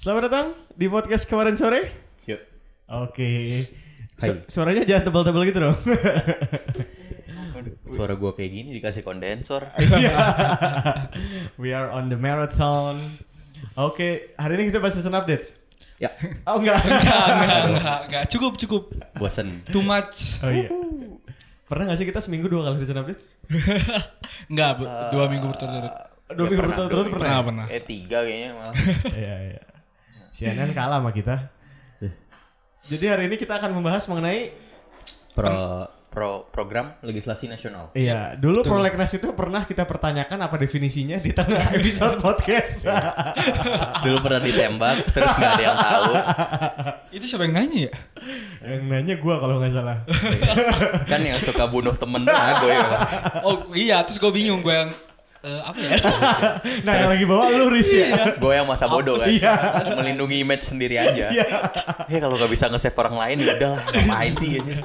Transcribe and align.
Selamat 0.00 0.32
datang 0.32 0.46
di 0.72 0.88
podcast 0.88 1.28
kemarin 1.28 1.60
sore. 1.60 1.92
Yuk. 2.24 2.40
Oke. 2.88 3.28
Hai. 4.16 4.28
Su- 4.32 4.44
suaranya 4.48 4.88
jangan 4.88 5.12
tebal-tebal 5.12 5.44
gitu 5.44 5.60
dong. 5.60 5.76
Suara 7.84 8.16
gua 8.16 8.32
kayak 8.32 8.48
gini 8.48 8.68
dikasih 8.72 9.04
kondensor. 9.04 9.68
Iya. 9.76 10.16
We 11.60 11.76
are 11.76 11.92
on 11.92 12.08
the 12.08 12.16
marathon. 12.16 13.20
Oke, 13.76 14.32
hari 14.40 14.56
ini 14.56 14.72
kita 14.72 14.80
bahas 14.80 14.96
season 14.96 15.12
updates. 15.12 15.60
Ya, 16.00 16.08
Oh 16.48 16.56
enggak. 16.56 16.80
Enggak, 16.80 17.24
enggak, 17.28 17.60
enggak, 17.68 18.00
enggak. 18.08 18.22
Cukup, 18.32 18.56
cukup. 18.56 18.88
bosen. 19.20 19.60
Too 19.68 19.84
much. 19.84 20.40
Oh 20.40 20.48
iya. 20.48 20.72
Pernah 21.68 21.92
gak 21.92 22.00
sih 22.00 22.08
kita 22.08 22.24
seminggu 22.24 22.48
dua 22.48 22.72
kali 22.72 22.80
season 22.80 23.04
updates? 23.04 23.28
Enggak, 24.50 24.80
dua 25.12 25.28
minggu 25.28 25.44
berturut-turut. 25.52 25.92
Dua 26.32 26.46
Ya, 26.46 26.50
minggu 26.50 26.62
berturut-turut 26.66 27.06
pernah. 27.12 27.20
Pernah, 27.20 27.40
pernah. 27.44 27.64
Eh 27.68 27.82
tiga 27.84 28.24
kayaknya 28.24 28.50
malah. 28.56 28.74
Iya, 29.12 29.34
iya. 29.44 29.60
CNN 30.40 30.72
kalah 30.72 31.04
sama 31.04 31.12
kita. 31.12 31.52
Jadi 32.80 33.04
hari 33.12 33.28
ini 33.28 33.36
kita 33.36 33.60
akan 33.60 33.76
membahas 33.76 34.08
mengenai 34.08 34.56
Pro 35.36 35.84
pro 36.10 36.42
program 36.50 36.98
legislasi 37.06 37.46
nasional. 37.46 37.94
Iya, 37.94 38.34
dulu 38.34 38.66
prolegnas 38.66 39.14
itu 39.14 39.30
pernah 39.30 39.62
kita 39.62 39.86
pertanyakan 39.86 40.42
apa 40.42 40.58
definisinya 40.58 41.22
di 41.22 41.30
tengah 41.30 41.70
episode 41.78 42.18
podcast. 42.18 42.90
Dulu 44.02 44.18
pernah 44.18 44.42
ditembak, 44.42 45.14
terus 45.14 45.30
nggak 45.38 45.50
ada 45.54 45.62
yang 45.62 45.78
tahu. 45.78 46.12
Itu 47.14 47.24
siapa 47.30 47.46
yang 47.46 47.54
nanya 47.54 47.78
ya? 47.86 47.92
Yang 48.58 48.82
nanya 48.90 49.14
gua 49.22 49.38
kalau 49.38 49.62
nggak 49.62 49.70
salah. 49.70 50.02
Kan 51.06 51.22
yang 51.22 51.38
suka 51.38 51.70
bunuh 51.70 51.94
temen 51.94 52.26
aku 52.26 52.66
ya. 52.66 52.86
Oh 53.46 53.56
iya, 53.78 54.02
terus 54.02 54.18
gue 54.18 54.32
bingung 54.34 54.66
gue 54.66 54.74
yang 54.74 54.90
eh, 55.44 55.60
apa 55.60 55.80
ya? 55.80 55.96
Nah, 56.86 56.92
yang 57.00 57.10
lagi 57.10 57.24
bawa 57.24 57.48
lu 57.52 57.72
Riz 57.72 57.92
ya. 57.92 58.36
Gue 58.36 58.52
yang 58.56 58.68
masa 58.68 58.88
bodoh 58.88 59.16
kan. 59.20 59.28
Iya. 59.28 59.54
Melindungi 59.96 60.44
image 60.44 60.64
sendiri 60.68 60.96
aja. 61.00 61.32
Ya 62.08 62.18
kalau 62.20 62.36
nggak 62.36 62.50
bisa 62.52 62.68
nge-save 62.68 62.96
orang 63.00 63.16
lain 63.16 63.36
ya 63.44 63.56
udahlah, 63.56 63.82
ngapain 63.92 64.32
sih 64.36 64.60
anjir. 64.60 64.78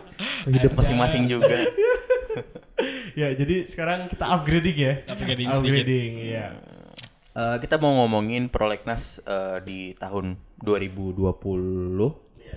Hidup 0.48 0.72
masing-masing 0.76 1.28
juga. 1.28 1.56
Ya, 3.16 3.32
jadi 3.32 3.64
sekarang 3.64 4.12
kita 4.12 4.28
upgrading 4.28 4.76
ya. 4.76 4.94
Upgrading 5.08 5.48
Upgrading, 5.48 6.12
iya. 6.20 6.52
Eh, 7.32 7.58
kita 7.64 7.80
mau 7.80 8.04
ngomongin 8.04 8.52
prolegnas 8.52 9.24
eh, 9.24 9.64
di 9.64 9.80
tahun 9.96 10.36
2020 10.60 11.24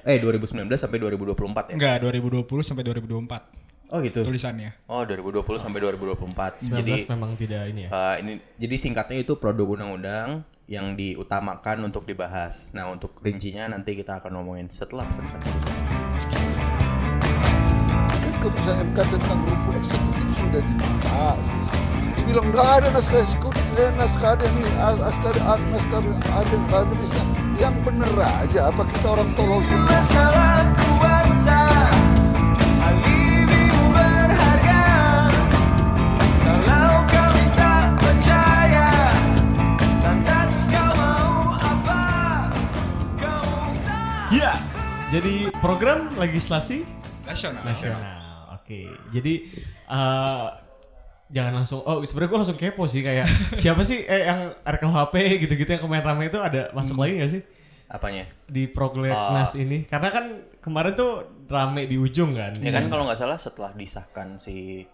eh 0.06 0.18
2019 0.22 0.70
sampai 0.78 0.98
2024 1.02 1.74
ya. 1.74 1.74
Enggak, 1.74 1.96
2020 2.02 2.46
sampai 2.62 2.82
2024 2.86 3.57
Oh 3.88 3.98
gitu. 3.98 4.20
tulisannya. 4.20 4.70
Oh 4.84 5.00
2020 5.00 5.56
sampai 5.56 5.80
2024. 5.80 6.60
19 6.60 6.76
Jadi 6.76 6.94
memang 7.08 7.30
tidak 7.34 7.62
ini 7.68 7.80
ya. 7.84 7.88
eh, 7.88 8.14
ini 8.20 8.32
jadi 8.60 8.74
singkatnya 8.76 9.18
itu 9.18 9.34
produk 9.34 9.66
undang-undang 9.66 10.44
yang 10.68 10.92
diutamakan 10.92 11.82
untuk 11.82 12.04
dibahas. 12.04 12.68
Nah 12.72 12.86
untuk 12.86 13.16
rincinya 13.18 13.66
nanti 13.66 13.96
kita 13.96 14.20
akan 14.20 14.30
ngomongin 14.34 14.68
setelah 14.68 15.08
pesan 15.08 15.24
satu. 15.26 15.48
kan 15.48 15.56
keputusan 18.36 18.76
MK 18.86 18.98
tentang 19.08 19.38
rumput 19.42 19.74
eksekutif 19.74 20.28
sudah 20.36 20.60
dibahas. 20.60 21.42
Dibilang 22.14 22.46
nggak 22.52 22.68
ada 22.76 22.88
naskah 22.92 23.18
eksekutif, 23.18 23.64
eh, 23.74 23.90
naskah 23.96 24.30
ada 24.36 24.46
nih, 24.46 24.68
as- 24.78 25.00
naskah 25.00 25.30
ada, 25.32 25.40
ah, 25.48 25.58
naskah 25.72 25.98
ada 26.28 26.56
akademisnya. 26.68 27.24
Yang 27.56 27.74
bener 27.82 28.10
aja, 28.14 28.60
apa 28.68 28.82
kita 28.84 29.06
orang 29.08 29.30
tolol 29.34 29.60
semua? 29.64 29.90
Masalah 29.90 30.57
Jadi 45.08 45.48
program 45.64 46.12
legislasi 46.20 46.84
Nasional. 47.24 47.64
nasional. 47.64 48.56
Oke. 48.56 48.88
Jadi 49.12 49.34
eh 49.88 50.46
jangan 51.28 51.52
langsung 51.60 51.80
oh 51.84 52.00
sebenarnya 52.04 52.28
gue 52.28 52.38
langsung 52.40 52.58
kepo 52.60 52.84
sih 52.84 53.00
kayak 53.00 53.28
siapa 53.60 53.84
sih 53.84 54.04
eh 54.04 54.24
yang 54.24 54.52
RKUHP 54.64 55.14
gitu-gitu 55.44 55.68
yang 55.68 55.82
kemarin 55.84 56.04
rame 56.04 56.32
itu 56.32 56.40
ada 56.40 56.72
masuk 56.72 56.96
lagi 56.96 57.20
gak 57.20 57.32
sih 57.36 57.42
Apanya? 57.88 58.24
di 58.44 58.64
prolegnas 58.68 59.52
ini? 59.56 59.84
Karena 59.88 60.08
kan 60.08 60.24
kemarin 60.60 60.92
tuh 60.92 61.24
rame 61.48 61.88
di 61.88 61.96
ujung 61.96 62.36
kan. 62.36 62.52
Ya 62.60 62.68
kan 62.68 62.88
kalau 62.88 63.08
nggak 63.08 63.16
salah 63.16 63.40
setelah 63.40 63.72
disahkan 63.72 64.36
si 64.36 64.84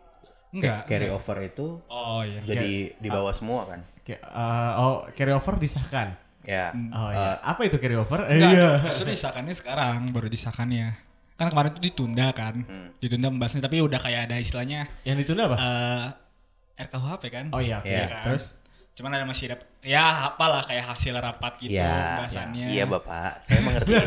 Enggak. 0.55 0.87
carry 0.87 1.11
over 1.11 1.39
itu 1.43 1.83
Oh 1.91 2.23
iya. 2.23 2.39
jadi 2.47 2.95
dibawa 3.03 3.35
semua 3.35 3.67
kan. 3.67 3.83
Kayak, 4.07 4.23
eh, 4.23 4.73
oh 4.79 5.07
carry 5.15 5.35
over 5.35 5.59
disahkan. 5.59 6.15
Ya. 6.45 6.71
Oh 6.91 7.09
iya. 7.09 7.41
Apa 7.41 7.61
itu 7.63 7.77
carry 7.77 7.95
over? 7.95 8.21
Eh, 8.25 8.37
Enggak, 8.37 8.53
iya. 8.53 8.71
justru 8.85 9.05
disahkannya 9.09 9.55
sekarang, 9.55 10.11
baru 10.11 10.29
disahkannya. 10.29 10.89
Kan 11.35 11.47
kemarin 11.49 11.71
itu 11.71 11.81
ditunda 11.83 12.31
kan. 12.31 12.55
Ditunda 12.97 13.27
pembahasannya 13.27 13.65
tapi 13.65 13.81
udah 13.81 13.99
kayak 13.99 14.29
ada 14.29 14.37
istilahnya 14.37 14.87
Yang 15.03 15.17
ditunda 15.25 15.43
apa? 15.47 15.57
eh 15.57 16.07
RKUHP 16.81 17.23
kan. 17.29 17.45
oh 17.51 17.59
iya. 17.59 17.79
Iya. 17.81 18.07
kan? 18.07 18.25
Terus 18.29 18.61
Cuman 18.95 19.11
ada 19.11 19.27
masih 19.27 19.51
ada 19.51 19.59
ya 19.83 20.31
apalah 20.31 20.63
kayak 20.63 20.87
hasil 20.87 21.19
rapat 21.19 21.59
gitu 21.59 21.75
Iya, 21.75 22.15
bahasannya. 22.17 22.67
iya 22.69 22.87
Bapak, 22.87 23.43
saya 23.43 23.59
mengerti 23.59 23.91
itu. 23.91 24.07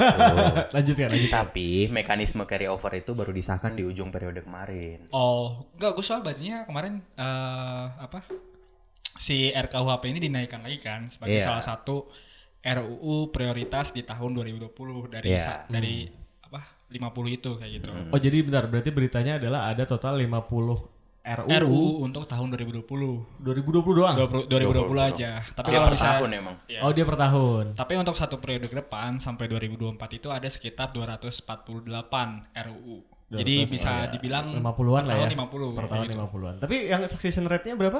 lanjutkan 0.71 1.07
lanjut. 1.11 1.27
Tapi 1.29 1.69
mekanisme 1.89 2.47
carry 2.47 2.65
over 2.65 2.95
itu 2.95 3.11
baru 3.11 3.29
disahkan 3.29 3.75
di 3.75 3.83
ujung 3.83 4.07
periode 4.09 4.39
kemarin. 4.39 5.03
Oh, 5.11 5.67
enggak 5.75 5.91
gue 5.91 6.05
soal 6.05 6.23
bacanya 6.23 6.63
kemarin 6.63 7.03
eh 7.13 7.85
apa? 7.99 8.23
Si 9.17 9.49
RKUHP 9.49 10.03
ini 10.07 10.19
dinaikkan 10.21 10.61
lagi 10.61 10.79
kan 10.79 11.09
sebagai 11.09 11.35
Iya. 11.35 11.51
salah 11.51 11.63
satu 11.65 12.07
RUU 12.67 13.31
prioritas 13.31 13.89
di 13.89 14.03
tahun 14.03 14.35
2020 14.35 14.67
dari 15.07 15.31
Iya. 15.31 15.39
sa- 15.39 15.63
dari 15.65 16.03
apa? 16.43 16.59
50 16.87 17.31
itu 17.33 17.51
kayak 17.53 17.71
gitu. 17.73 17.87
Oh 18.11 18.17
jadi 18.17 18.37
bentar 18.41 18.63
berarti 18.65 18.89
beritanya 18.89 19.39
adalah 19.39 19.67
ada 19.67 19.83
total 19.83 20.15
50 20.17 20.75
RUU, 21.27 21.51
RUU 21.59 21.83
untuk 22.01 22.23
tahun 22.23 22.47
2020. 22.49 23.43
2020 23.43 23.91
doang. 23.93 24.15
2020, 24.15 24.47
2020 24.47 25.03
aja. 25.05 25.43
Tapi 25.45 25.67
Dia 25.67 25.77
kalau 25.77 25.87
per 25.89 25.99
tahun 25.99 26.29
emang. 26.33 26.55
Iya. 26.65 26.79
Oh 26.81 26.91
dia 26.91 27.03
per 27.03 27.17
tahun. 27.17 27.65
Tapi 27.75 27.93
untuk 27.95 28.15
satu 28.15 28.35
periode 28.37 28.65
ke 28.65 28.75
depan 28.77 29.19
sampai 29.19 29.47
2024 29.47 30.07
itu 30.13 30.31
ada 30.31 30.47
sekitar 30.47 30.95
248 30.95 32.47
RUU. 32.53 33.03
Jadi 33.27 33.67
200, 33.67 33.67
bisa 33.67 33.91
oh 33.91 33.99
ya, 33.99 34.07
dibilang 34.07 34.45
50-an 34.55 35.03
lah 35.03 35.13
ya. 35.13 35.19
tahun 35.19 35.31
50 35.35 35.75
Per 35.75 35.85
tahun 35.85 36.05
gitu. 36.07 36.15
50-an. 36.17 36.55
Tapi 36.63 36.75
yang 36.87 37.01
succession 37.05 37.43
rate-nya 37.43 37.75
berapa? 37.75 37.99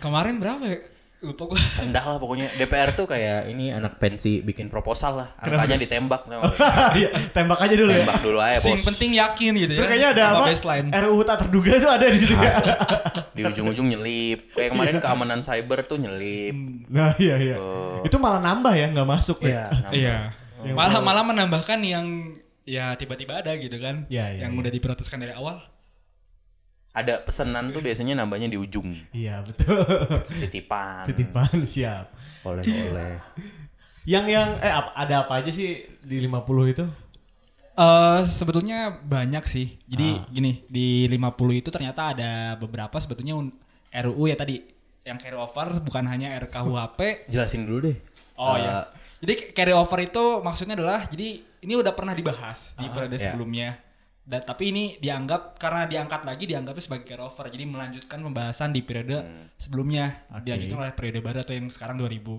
Kemarin 0.00 0.40
berapa 0.40 0.64
ya? 0.64 0.78
Lupa 1.18 1.50
gue. 1.50 1.58
Rendah 1.58 2.04
lah 2.06 2.18
pokoknya. 2.22 2.46
DPR 2.54 2.94
tuh 2.94 3.10
kayak 3.10 3.50
ini 3.50 3.74
anak 3.74 3.98
pensi 3.98 4.38
bikin 4.38 4.70
proposal 4.70 5.18
lah. 5.18 5.28
Angkanya 5.42 5.74
ditembak. 5.74 6.22
Iya, 6.98 7.10
tembak 7.34 7.58
aja 7.58 7.74
dulu 7.74 7.90
ya. 7.90 8.06
Tembak 8.06 8.20
dulu 8.22 8.38
aja 8.38 8.62
Sing 8.62 8.78
bos. 8.78 8.86
penting 8.86 9.10
yakin 9.18 9.52
gitu 9.58 9.72
ya. 9.74 9.78
Terus 9.82 9.88
kayaknya 9.90 10.08
ada 10.14 10.22
apa? 10.30 10.44
Baseline. 10.54 10.86
RUU 10.94 11.22
tak 11.26 11.36
terduga 11.42 11.70
itu 11.74 11.88
ada 11.90 12.06
di 12.06 12.18
situ 12.22 12.34
ya. 12.38 12.54
Di 13.34 13.42
ujung-ujung 13.42 13.86
nyelip. 13.90 14.54
Kayak 14.54 14.70
kemarin 14.72 14.96
keamanan 15.02 15.40
cyber 15.42 15.82
tuh 15.82 15.98
nyelip. 15.98 16.54
nah 16.86 17.10
iya 17.18 17.34
iya. 17.36 17.56
Itu 18.06 18.22
malah 18.22 18.38
nambah 18.38 18.74
ya, 18.78 18.86
nggak 18.94 19.08
masuk 19.08 19.42
Iya. 19.42 19.50
ya. 19.50 19.64
nambah. 19.74 19.94
Iya. 19.98 20.16
Malah 20.74 21.00
malah 21.02 21.24
menambahkan 21.26 21.78
yang 21.82 22.06
ya 22.62 22.94
tiba-tiba 22.94 23.42
ada 23.42 23.58
gitu 23.58 23.74
kan. 23.82 24.06
Iya, 24.06 24.38
iya, 24.38 24.46
yang 24.46 24.54
iya. 24.54 24.60
udah 24.62 24.70
diproteskan 24.70 25.18
dari 25.18 25.34
awal. 25.34 25.58
Ada 26.90 27.22
pesanan 27.22 27.70
tuh 27.70 27.78
biasanya 27.78 28.16
nambahnya 28.16 28.48
di 28.48 28.58
ujung. 28.58 28.96
Iya 29.12 29.44
betul. 29.44 29.84
Titipan. 30.40 31.06
Titipan 31.06 31.62
siap. 31.64 32.10
Oleh-oleh. 32.42 33.20
Yang 34.02 34.26
yang 34.32 34.48
eh 34.58 34.72
ada 34.72 35.14
apa 35.22 35.44
aja 35.44 35.52
sih 35.52 35.84
di 36.00 36.16
50 36.18 36.72
itu? 36.72 36.84
Eh 37.78 38.20
sebetulnya 38.26 38.98
banyak 38.98 39.44
sih. 39.46 39.78
Jadi 39.84 40.08
Ah. 40.16 40.26
gini, 40.26 40.64
di 40.66 41.06
50 41.06 41.54
itu 41.54 41.68
ternyata 41.70 42.16
ada 42.16 42.56
beberapa 42.56 42.98
sebetulnya 42.98 43.36
RUU 43.94 44.26
ya 44.26 44.34
tadi 44.34 44.58
yang 45.04 45.16
carry 45.16 45.36
over 45.36 45.78
bukan 45.80 46.04
hanya 46.04 46.34
RKUHP. 46.36 46.98
Jelasin 47.32 47.64
dulu 47.64 47.92
deh. 47.92 47.96
Oh 48.34 48.56
Eh, 48.56 48.64
ya. 48.64 48.88
Jadi 49.18 49.32
carry 49.52 49.74
over 49.74 49.98
itu 49.98 50.24
maksudnya 50.42 50.74
adalah 50.74 51.06
jadi 51.06 51.42
ini 51.58 51.74
udah 51.74 51.90
pernah 51.90 52.14
dibahas 52.14 52.74
di 52.74 52.86
periode 52.86 53.18
ya. 53.18 53.30
sebelumnya. 53.30 53.68
Dan 54.28 54.44
tapi 54.44 54.68
ini 54.68 54.84
dianggap 54.94 55.56
karena 55.56 55.88
diangkat 55.88 56.20
lagi 56.22 56.44
dianggapnya 56.44 56.84
sebagai 56.84 57.08
carry 57.08 57.24
over. 57.24 57.48
Jadi 57.48 57.64
melanjutkan 57.64 58.20
pembahasan 58.20 58.76
di 58.76 58.84
periode 58.84 59.24
sebelumnya. 59.56 60.28
Oke. 60.30 60.44
Dilanjutkan 60.44 60.78
oleh 60.78 60.92
periode 60.92 61.18
baru 61.18 61.40
atau 61.40 61.52
yang 61.52 61.66
sekarang 61.66 61.96
2000 61.96 62.36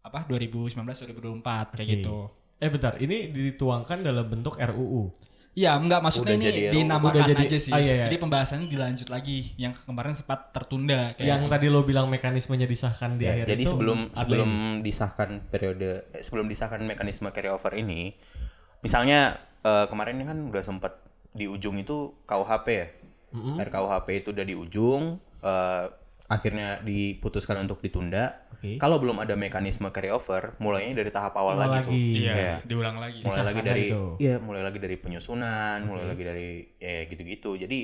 apa 0.00 0.26
2019 0.26 0.74
2024 0.74 1.70
kayak 1.72 1.86
Oke. 1.86 1.94
gitu. 1.94 2.16
Eh 2.56 2.68
bentar, 2.68 2.98
ini 2.98 3.30
dituangkan 3.30 4.02
dalam 4.02 4.26
bentuk 4.26 4.58
RUU. 4.58 5.14
Iya, 5.50 5.74
enggak 5.74 5.98
maksudnya 6.00 6.34
Udah 6.34 6.36
ini 6.36 6.46
jadi 6.46 6.60
dinamakan 6.72 7.10
Udah 7.12 7.26
jadi- 7.26 7.46
aja 7.46 7.58
sih. 7.58 7.70
ah, 7.70 7.78
iya, 7.78 7.92
iya. 7.92 8.04
Jadi 8.06 8.18
pembahasannya 8.18 8.66
dilanjut 8.66 9.08
lagi 9.08 9.38
yang 9.56 9.74
kemarin 9.76 10.14
sempat 10.14 10.50
tertunda 10.50 11.10
kayak 11.12 11.26
yang 11.26 11.42
tadi 11.46 11.66
lo 11.66 11.82
bilang 11.82 12.06
mekanismenya 12.06 12.64
disahkan 12.64 13.14
di 13.14 13.24
Ya, 13.24 13.34
akhir 13.34 13.46
jadi 13.50 13.62
itu 13.64 13.70
sebelum 13.70 13.98
ada 14.08 14.16
sebelum 14.16 14.50
ini. 14.50 14.80
disahkan 14.80 15.30
periode 15.46 16.06
eh, 16.08 16.22
sebelum 16.22 16.46
disahkan 16.46 16.80
mekanisme 16.80 17.26
carry 17.28 17.50
over 17.50 17.70
ini, 17.72 18.14
misalnya 18.80 19.36
eh, 19.60 19.86
kemarin 19.86 20.16
ini 20.16 20.24
kan 20.24 20.38
udah 20.40 20.62
sempat 20.62 21.09
di 21.30 21.46
ujung 21.46 21.76
itu 21.76 22.14
KUHP 22.24 22.66
ya. 22.68 22.86
RKUHP 23.56 24.08
itu 24.16 24.28
udah 24.30 24.42
di 24.42 24.54
ujung, 24.54 25.02
eh, 25.38 25.86
akhirnya 26.26 26.78
diputuskan 26.80 27.58
untuk 27.60 27.78
ditunda. 27.78 28.46
Oke. 28.52 28.74
Kalau 28.76 28.98
belum 28.98 29.18
ada 29.18 29.34
mekanisme 29.34 29.86
carryover, 29.88 30.58
mulainya 30.58 30.98
dari 30.98 31.08
tahap 31.08 31.34
awal 31.34 31.54
Awal 31.54 31.70
lagi, 31.70 31.78
tuh. 31.80 31.90
lagi. 31.90 32.10
Iya, 32.16 32.32
Iya. 32.34 32.54
diulang 32.62 32.96
lagi. 32.98 33.18
mulai 33.22 33.42
lagi 33.44 33.60
dari 33.60 33.84
itu. 33.88 34.02
iya 34.18 34.34
mulai 34.36 34.62
lagi 34.62 34.78
dari 34.78 34.96
penyusunan 34.96 35.78
mulai 35.82 36.04
lagi 36.04 36.22
dari 36.22 36.48
ya 36.76 37.06
gitu-gitu 37.06 37.56
jadi 37.56 37.78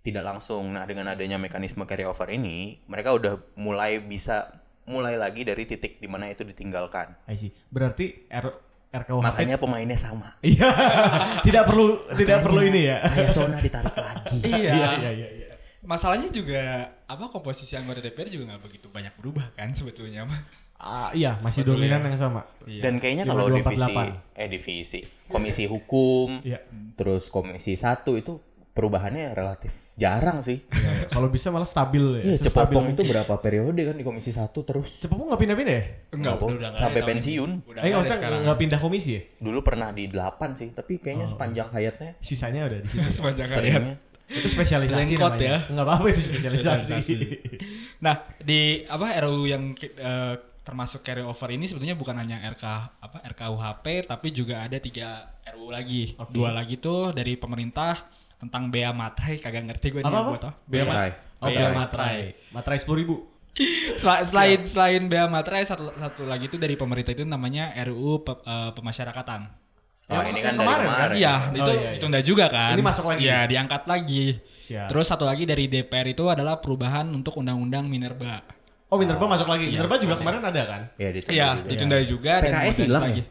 tidak 0.00 0.24
langsung 0.24 0.72
nah 0.72 0.82
dengan 0.82 1.06
adanya 1.08 1.38
mekanisme 1.38 1.82
carryover 1.84 2.26
ini 2.28 2.80
mereka 2.86 3.12
udah 3.12 3.38
mulai 3.56 3.98
bisa 3.98 4.62
mulai 4.84 5.14
lagi 5.14 5.42
dari 5.42 5.62
titik 5.62 5.98
di 5.98 6.06
mana 6.06 6.26
itu 6.26 6.42
ditinggalkan 6.42 7.14
I 7.26 7.34
see. 7.34 7.50
Berarti 7.68 8.26
R 8.28 8.46
RKUHP 8.92 9.24
makanya 9.24 9.56
pemainnya 9.56 9.96
sama 9.96 10.36
Iya. 10.40 10.68
tidak 11.46 11.64
perlu 11.64 12.04
tidak 12.12 12.38
perlu 12.40 12.60
ini 12.62 12.86
ya. 12.86 13.00
kayak 13.02 13.30
Sona 13.30 13.56
ditarik 13.58 13.92
lagi 13.92 14.36
Iya. 14.44 14.72
Iya 14.72 14.90
iya 15.00 15.10
iya. 15.10 15.28
iya. 15.32 15.46
Masalahnya 15.82 16.30
juga 16.30 16.62
apa 17.02 17.26
komposisi 17.26 17.74
anggota 17.74 17.98
DPR 17.98 18.28
juga 18.28 18.54
nggak 18.54 18.62
begitu 18.62 18.86
banyak 18.86 19.18
berubah 19.18 19.50
kan 19.52 19.72
sebetulnya 19.72 20.22
mah. 20.22 20.38
Ah, 20.78 21.10
iya, 21.10 21.38
masih 21.38 21.62
dominan 21.62 22.02
yang 22.02 22.14
sama. 22.14 22.42
dan 22.66 22.98
kayaknya 22.98 23.22
kalau 23.24 23.46
5248. 23.46 23.54
divisi 23.54 23.94
eh 24.34 24.48
divisi 24.48 25.00
komisi 25.26 25.64
hukum 25.66 26.42
Iya. 26.42 26.58
terus 26.94 27.30
komisi 27.30 27.74
satu 27.74 28.14
itu 28.14 28.38
perubahannya 28.72 29.32
relatif 29.32 29.92
jarang 29.94 30.40
sih 30.40 30.64
Iya, 30.64 31.06
Kalau 31.06 31.28
bisa 31.28 31.48
malah 31.48 31.64
stabil 31.64 32.00
ya. 32.18 32.22
Iya, 32.24 32.36
Cepopong 32.42 32.88
itu 32.88 33.02
berapa 33.02 33.34
periode 33.36 33.76
kan 33.78 33.92
di 33.92 34.00
komisi 34.00 34.30
satu 34.30 34.62
terus 34.62 34.98
Cepopong 34.98 35.28
nggak 35.28 35.40
pindah-pindah 35.40 35.74
ya? 35.74 35.84
Nggak, 36.10 36.34
Po. 36.34 36.44
udah 36.48 36.56
nggak 36.56 36.70
ada 36.72 36.80
sampai 36.82 37.02
pensiun 37.02 37.50
Udah 37.62 37.80
Eh, 37.80 37.90
maksudnya 37.90 38.18
nggak 38.42 38.58
pindah 38.58 38.78
komisi 38.78 39.10
ya? 39.12 39.22
dulu 39.38 39.58
pernah 39.60 39.88
di 39.90 40.04
8 40.06 40.16
sih 40.54 40.68
tapi 40.70 40.96
kayaknya 40.96 41.26
sepanjang 41.26 41.68
hayatnya 41.68 42.16
Sisanya 42.18 42.64
udah 42.64 42.78
di 42.80 42.88
situ. 42.88 43.08
Sepanjang 43.20 43.46
hayat. 43.46 43.58
seringnya 43.58 43.96
itu 44.32 44.48
spesialisasi 44.48 44.96
Lengkot 45.12 45.32
namanya. 45.36 45.44
ya. 45.44 45.58
Enggak 45.68 45.84
apa-apa 45.84 46.06
itu 46.08 46.20
spesialisasi. 46.24 46.96
Nah, 48.00 48.14
di 48.38 48.60
apa 48.82 49.06
RUU 49.20 49.44
yang 49.44 49.62
eh, 49.76 50.34
termasuk 50.62 51.02
carry 51.02 51.20
over 51.20 51.48
ini 51.50 51.66
sebetulnya 51.66 51.92
bukan 51.92 52.16
hanya 52.16 52.40
RK 52.48 52.64
apa 52.96 53.18
RKUHP 53.28 54.06
tapi 54.06 54.28
juga 54.30 54.62
ada 54.62 54.78
tiga 54.78 55.28
RUU 55.44 55.68
lagi. 55.68 56.16
Oke. 56.16 56.32
Dua 56.32 56.48
lagi 56.48 56.78
tuh 56.78 57.10
dari 57.10 57.36
pemerintah 57.36 57.98
tentang 58.42 58.68
bea 58.68 58.90
materai 58.90 59.38
kagak 59.38 59.64
ngerti 59.64 59.86
gue 59.88 60.00
nih 60.02 60.10
buat 60.10 60.42
apa. 60.42 60.50
Bea 60.66 60.82
Materai. 60.82 61.10
Oh, 61.38 61.46
Bea 61.46 61.54
materai. 61.54 61.72
materai. 61.72 62.18
Materai 62.50 62.78
sepuluh 62.78 62.98
ribu. 62.98 63.14
Sel- 63.94 64.24
selain 64.24 64.60
selain 64.64 65.02
bea 65.06 65.26
materai 65.26 65.62
satu 65.62 65.92
satu 65.92 66.24
lagi 66.24 66.48
itu 66.48 66.56
dari 66.56 66.74
pemerintah 66.74 67.12
itu 67.12 67.22
namanya 67.22 67.70
RUU 67.78 68.20
pe- 68.20 68.42
eh, 68.42 68.70
pemasyarakatan. 68.72 69.62
oh 70.02 70.18
Yang- 70.18 70.28
ini 70.28 70.40
kan 70.42 70.52
dari 70.52 70.58
kemarin 70.58 70.82
kemarin, 70.82 70.98
kan? 70.98 71.10
Iya, 71.14 71.34
Oh, 71.38 71.54
itu 71.54 71.62
iya, 71.62 71.78
iya. 71.78 71.90
ditunda 71.94 72.20
juga 72.20 72.44
kan. 72.50 72.74
Ini 72.74 72.82
masuk 72.82 73.04
lagi? 73.06 73.20
Iya, 73.22 73.38
diangkat 73.46 73.82
lagi. 73.86 74.24
Siap. 74.58 74.88
Terus 74.90 75.06
satu 75.06 75.22
lagi 75.22 75.44
dari 75.44 75.64
DPR 75.66 76.06
itu 76.08 76.24
adalah 76.26 76.58
perubahan 76.58 77.06
untuk 77.08 77.38
undang-undang 77.38 77.86
minerba. 77.86 78.42
Oh, 78.90 78.98
Minerba 78.98 79.24
masuk 79.24 79.46
lagi. 79.46 79.70
Iya, 79.70 79.78
Minerba 79.78 79.96
juga 79.96 80.14
kemarin 80.18 80.42
ada 80.42 80.62
kan? 80.66 80.82
Iya, 80.98 81.08
ditunda 81.14 81.32
Iya, 81.32 81.48
juga. 81.54 81.68
ditunda 81.70 81.96
juga 82.02 82.32
dan 82.36 82.50
PKS 82.50 82.76
hilang 82.82 83.02
lagi. 83.06 83.22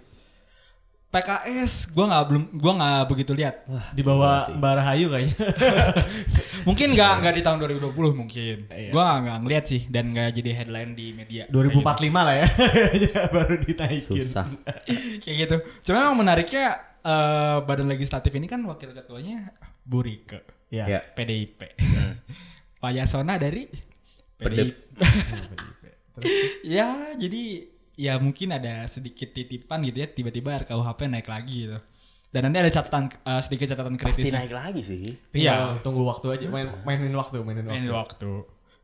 PKS 1.12 1.92
gua 1.92 2.08
nggak 2.08 2.24
belum 2.32 2.44
gua 2.56 2.74
nggak 2.80 3.04
begitu 3.12 3.32
lihat. 3.36 3.68
Di 3.92 4.00
bawah 4.00 4.48
Mbak 4.48 4.74
Rahayu 4.80 5.12
kayaknya. 5.12 5.36
Mungkin 6.68 6.96
nggak 6.96 7.14
nggak 7.20 7.34
di 7.36 7.42
tahun 7.44 7.58
2020 7.60 8.16
mungkin. 8.16 8.58
Iya. 8.72 8.90
Gua 8.96 9.04
nggak 9.04 9.20
nggak 9.28 9.38
ngeliat 9.44 9.66
sih 9.68 9.82
dan 9.92 10.16
nggak 10.16 10.30
jadi 10.40 10.50
headline 10.64 10.96
di 10.96 11.12
media. 11.12 11.44
2045 11.52 12.16
lah 12.16 12.36
ya. 12.40 12.48
Baru 13.36 13.56
dinaikin. 13.60 14.08
susah 14.08 14.48
Kayak 15.22 15.36
gitu. 15.36 15.56
Cuma 15.84 16.08
yang 16.08 16.16
menariknya 16.16 16.80
eh, 17.04 17.58
badan 17.60 17.92
legislatif 17.92 18.32
ini 18.32 18.48
kan 18.48 18.64
wakil 18.64 18.96
ketuanya 18.96 19.52
Burike 19.84 20.48
Ya. 20.72 20.88
ya 20.88 21.00
PDIP. 21.04 21.76
Pak 22.80 22.92
Yasona 22.96 23.36
dari 23.36 23.68
Perdep. 24.40 24.74
ya 26.64 27.12
jadi 27.20 27.71
ya 28.00 28.18
mungkin 28.18 28.56
ada 28.56 28.88
sedikit 28.88 29.32
titipan 29.36 29.84
gitu 29.88 29.98
ya 30.04 30.08
tiba-tiba 30.08 30.64
RKUHP 30.66 31.00
naik 31.12 31.28
lagi 31.28 31.68
gitu. 31.68 31.80
Dan 32.32 32.48
nanti 32.48 32.58
ada 32.64 32.72
catatan 32.72 33.12
eh, 33.12 33.42
sedikit 33.44 33.76
catatan 33.76 33.96
kritis. 34.00 34.24
pasti 34.24 34.32
naik 34.32 34.54
lagi 34.56 34.82
sih 34.82 35.04
Iya, 35.36 35.84
tunggu 35.84 36.08
waktu 36.08 36.40
aja. 36.40 36.48
Main, 36.48 36.72
mainin 36.88 37.12
waktu, 37.12 37.44
mainin 37.44 37.68
waktu. 37.68 37.76
Main 37.76 37.92
waktu. 37.92 38.32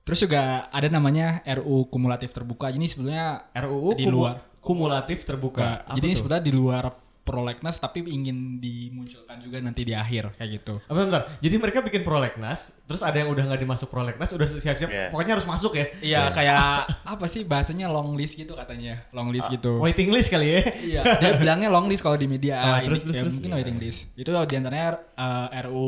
Terus 0.08 0.20
juga 0.24 0.72
ada 0.72 0.88
namanya 0.88 1.44
RU 1.60 1.88
kumulatif 1.92 2.32
terbuka. 2.32 2.72
Ini 2.72 2.88
sebetulnya 2.88 3.52
RUU 3.52 3.92
di 3.96 4.08
luar. 4.08 4.40
kumulatif 4.64 5.24
terbuka. 5.24 5.84
Buka. 5.84 5.84
Apa 5.84 5.96
Jadi 6.00 6.06
ini 6.12 6.16
sebetulnya 6.16 6.44
di 6.44 6.54
luar 6.56 6.84
prolegnas 7.28 7.76
tapi 7.78 8.00
ingin 8.02 8.58
dimunculkan 8.58 9.44
juga 9.44 9.60
nanti 9.60 9.84
di 9.84 9.92
akhir 9.92 10.40
kayak 10.40 10.50
gitu. 10.64 10.80
Apa 10.88 10.96
bentar? 10.96 11.24
Jadi 11.44 11.56
mereka 11.60 11.84
bikin 11.84 12.08
prolegnas, 12.08 12.80
terus 12.88 13.04
ada 13.04 13.20
yang 13.20 13.28
udah 13.28 13.44
nggak 13.44 13.60
dimasuk 13.60 13.92
prolegnas, 13.92 14.32
udah 14.32 14.48
siap-siap, 14.48 14.88
Iya. 14.88 15.08
pokoknya 15.12 15.34
harus 15.36 15.44
masuk 15.44 15.76
ya. 15.76 15.86
Iya 16.00 16.22
kayak 16.32 16.64
apa 17.04 17.26
sih 17.28 17.44
bahasanya 17.44 17.92
long 17.92 18.16
list 18.16 18.40
gitu 18.40 18.56
katanya. 18.56 19.04
Long 19.12 19.28
list 19.28 19.52
gitu. 19.52 19.84
Waiting 19.84 20.08
list 20.16 20.32
kali 20.32 20.48
ya. 20.48 20.62
Iya, 20.80 21.02
dia 21.20 21.32
bilangnya 21.36 21.68
long 21.68 21.92
list 21.92 22.00
kalau 22.00 22.16
di 22.16 22.32
media. 22.32 22.56
Ah, 22.58 22.80
terus, 22.80 23.04
ini 23.04 23.12
terus, 23.12 23.16
ya 23.20 23.22
terus. 23.28 23.34
mungkin 23.36 23.52
waiting 23.60 23.78
list. 23.84 24.00
Itu 24.16 24.32
di 24.32 24.56
antaranya 24.56 24.90
eh, 25.20 25.62
RU 25.68 25.88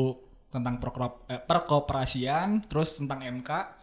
tentang 0.50 0.76
perkop- 0.76 1.24
eh, 1.26 1.40
perkoperasian, 1.40 2.60
terus 2.68 2.98
tentang 2.98 3.22
MK 3.22 3.79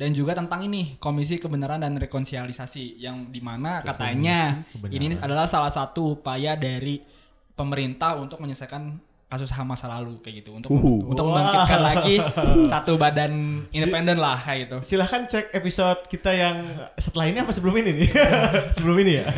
dan 0.00 0.16
juga 0.16 0.32
tentang 0.32 0.64
ini 0.64 0.96
Komisi 0.96 1.36
Kebenaran 1.36 1.84
dan 1.84 2.00
Rekonsiliasi 2.00 2.96
yang 2.96 3.28
di 3.28 3.44
mana 3.44 3.84
katanya 3.84 4.64
Kebenaran. 4.72 4.96
ini 4.96 5.06
adalah 5.20 5.44
salah 5.44 5.68
satu 5.68 6.16
upaya 6.16 6.56
dari 6.56 7.04
pemerintah 7.52 8.16
untuk 8.16 8.40
menyelesaikan 8.40 8.96
kasus 9.28 9.52
HAM 9.52 9.68
masa 9.68 9.86
lalu 9.92 10.18
kayak 10.24 10.42
gitu 10.42 10.56
untuk 10.56 10.72
Uhu. 10.72 11.12
untuk 11.12 11.22
membangkitkan 11.22 11.80
lagi 11.84 12.16
satu 12.72 12.96
badan 12.96 13.62
independen 13.70 14.16
lah 14.16 14.40
kayak 14.40 14.66
gitu. 14.66 14.76
Silahkan 14.80 15.28
cek 15.28 15.52
episode 15.52 16.08
kita 16.08 16.32
yang 16.32 16.56
setelah 16.96 17.28
ini 17.28 17.38
apa 17.44 17.52
sebelum 17.52 17.76
ini 17.84 17.90
nih? 18.00 18.08
sebelum 18.80 18.96
ini 19.04 19.20
ya. 19.20 19.28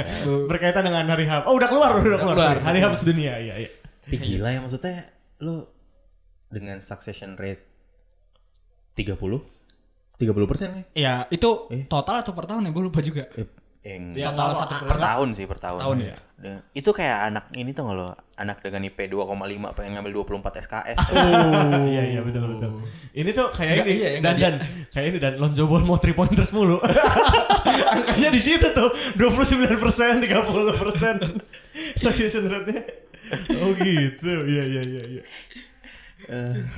Berkaitan 0.46 0.86
dengan 0.86 1.10
Hari 1.10 1.26
HAM. 1.26 1.42
Oh, 1.44 1.58
udah 1.58 1.68
keluar, 1.68 1.90
udah 1.98 2.22
keluar. 2.22 2.22
keluar. 2.38 2.54
sorry. 2.56 2.64
Hari 2.70 2.78
HAM 2.80 2.94
sedunia, 2.96 3.34
iya, 3.36 3.54
iya. 3.66 3.70
tapi 4.06 4.16
gila 4.16 4.48
ya 4.54 4.62
maksudnya 4.62 5.10
lo 5.42 5.74
dengan 6.48 6.78
succession 6.78 7.34
rate 7.34 7.66
30 8.96 9.61
30 10.22 10.46
persen 10.46 10.68
nih 10.72 10.84
Ya, 10.94 11.26
itu 11.28 11.66
Eh. 11.68 11.84
total 11.90 12.22
atau 12.22 12.30
per 12.32 12.46
tahun 12.46 12.66
ya 12.66 12.70
gue 12.70 12.84
lupa 12.86 13.02
juga. 13.02 13.26
Eh, 13.34 13.46
yang 13.82 14.14
Ya, 14.14 14.30
Total 14.30 14.38
kalau 14.38 14.54
satu 14.54 14.74
per 14.86 14.98
tahun 15.02 15.28
sih 15.34 15.44
per 15.50 15.58
tahun. 15.58 15.80
Tahun 15.82 15.98
ya? 15.98 16.16
Itu 16.70 16.90
kayak 16.90 17.30
anak 17.30 17.44
ini 17.54 17.70
tuh 17.70 17.82
nggak 17.82 17.96
lo 17.98 18.14
anak 18.34 18.62
dengan 18.62 18.82
IP 18.82 18.98
2,5 19.06 19.74
pengen 19.74 19.94
ngambil 19.94 20.22
24 20.22 20.58
SKS. 20.58 20.98
Oh, 21.10 21.86
iya 21.86 22.02
iya 22.14 22.20
betul 22.22 22.46
betul. 22.46 22.82
Ini 23.10 23.30
tuh 23.30 23.50
kayak 23.50 23.74
Nggak, 23.78 23.86
ini 23.86 23.94
iya, 23.98 24.08
dan 24.18 24.34
dan 24.38 24.54
kayak 24.90 25.06
ini 25.10 25.18
dan 25.18 25.34
Lonzo 25.38 25.66
Ball 25.66 25.82
mau 25.82 25.98
3 25.98 26.14
pointers 26.14 26.50
mulu. 26.50 26.78
Angkanya 27.94 28.30
di 28.30 28.42
situ 28.42 28.66
tuh 28.70 28.90
29 29.18 29.78
persen, 29.78 30.18
30 30.18 30.82
persen. 30.82 31.14
Succession 32.02 32.46
rate-nya. 32.46 32.82
Oh 33.62 33.70
gitu, 33.74 34.30
iya 34.46 34.62
iya 34.66 34.82
iya. 34.82 35.02
iya. 35.08 35.22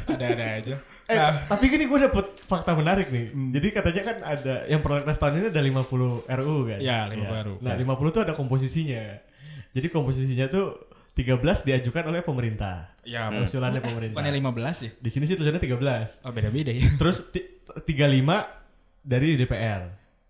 Ada-ada 0.08 0.44
aja. 0.60 0.74
Eh, 1.04 1.12
Nah, 1.14 1.44
tapi 1.44 1.68
gini 1.68 1.84
gue 1.84 1.98
dapet 2.00 2.26
fakta 2.40 2.72
menarik 2.72 3.08
nih. 3.08 3.28
Jadi 3.52 3.68
katanya 3.70 4.02
kan 4.02 4.16
ada 4.24 4.54
yang 4.64 4.80
prolegnas 4.80 5.16
tahun 5.16 5.36
ini 5.38 5.46
ada 5.52 5.60
50 5.60 5.84
RU 6.24 6.56
kan? 6.64 6.78
Iya, 6.80 6.98
50 7.06 7.40
RUU. 7.44 7.56
Nah, 7.60 7.74
50 7.74 8.08
tuh 8.10 8.22
ada 8.24 8.32
komposisinya. 8.32 9.04
Jadi 9.70 9.86
komposisinya 9.88 10.46
tuh 10.46 10.80
13 11.12 11.36
diajukan 11.62 12.04
oleh 12.08 12.20
pemerintah. 12.20 12.90
ya 13.04 13.28
Usulannya 13.28 13.78
pemerintah. 13.78 14.16
bukannya 14.16 14.34
15 14.34 14.76
ya? 14.80 14.90
Di 14.96 15.10
sini 15.12 15.28
sih 15.28 15.36
tulisannya 15.36 15.60
13. 15.60 16.24
Oh 16.24 16.32
beda-beda 16.32 16.72
ya. 16.72 16.88
Terus 16.96 17.28
ti- 17.28 17.60
35 17.84 18.48
dari 19.00 19.36
DPR. 19.36 19.82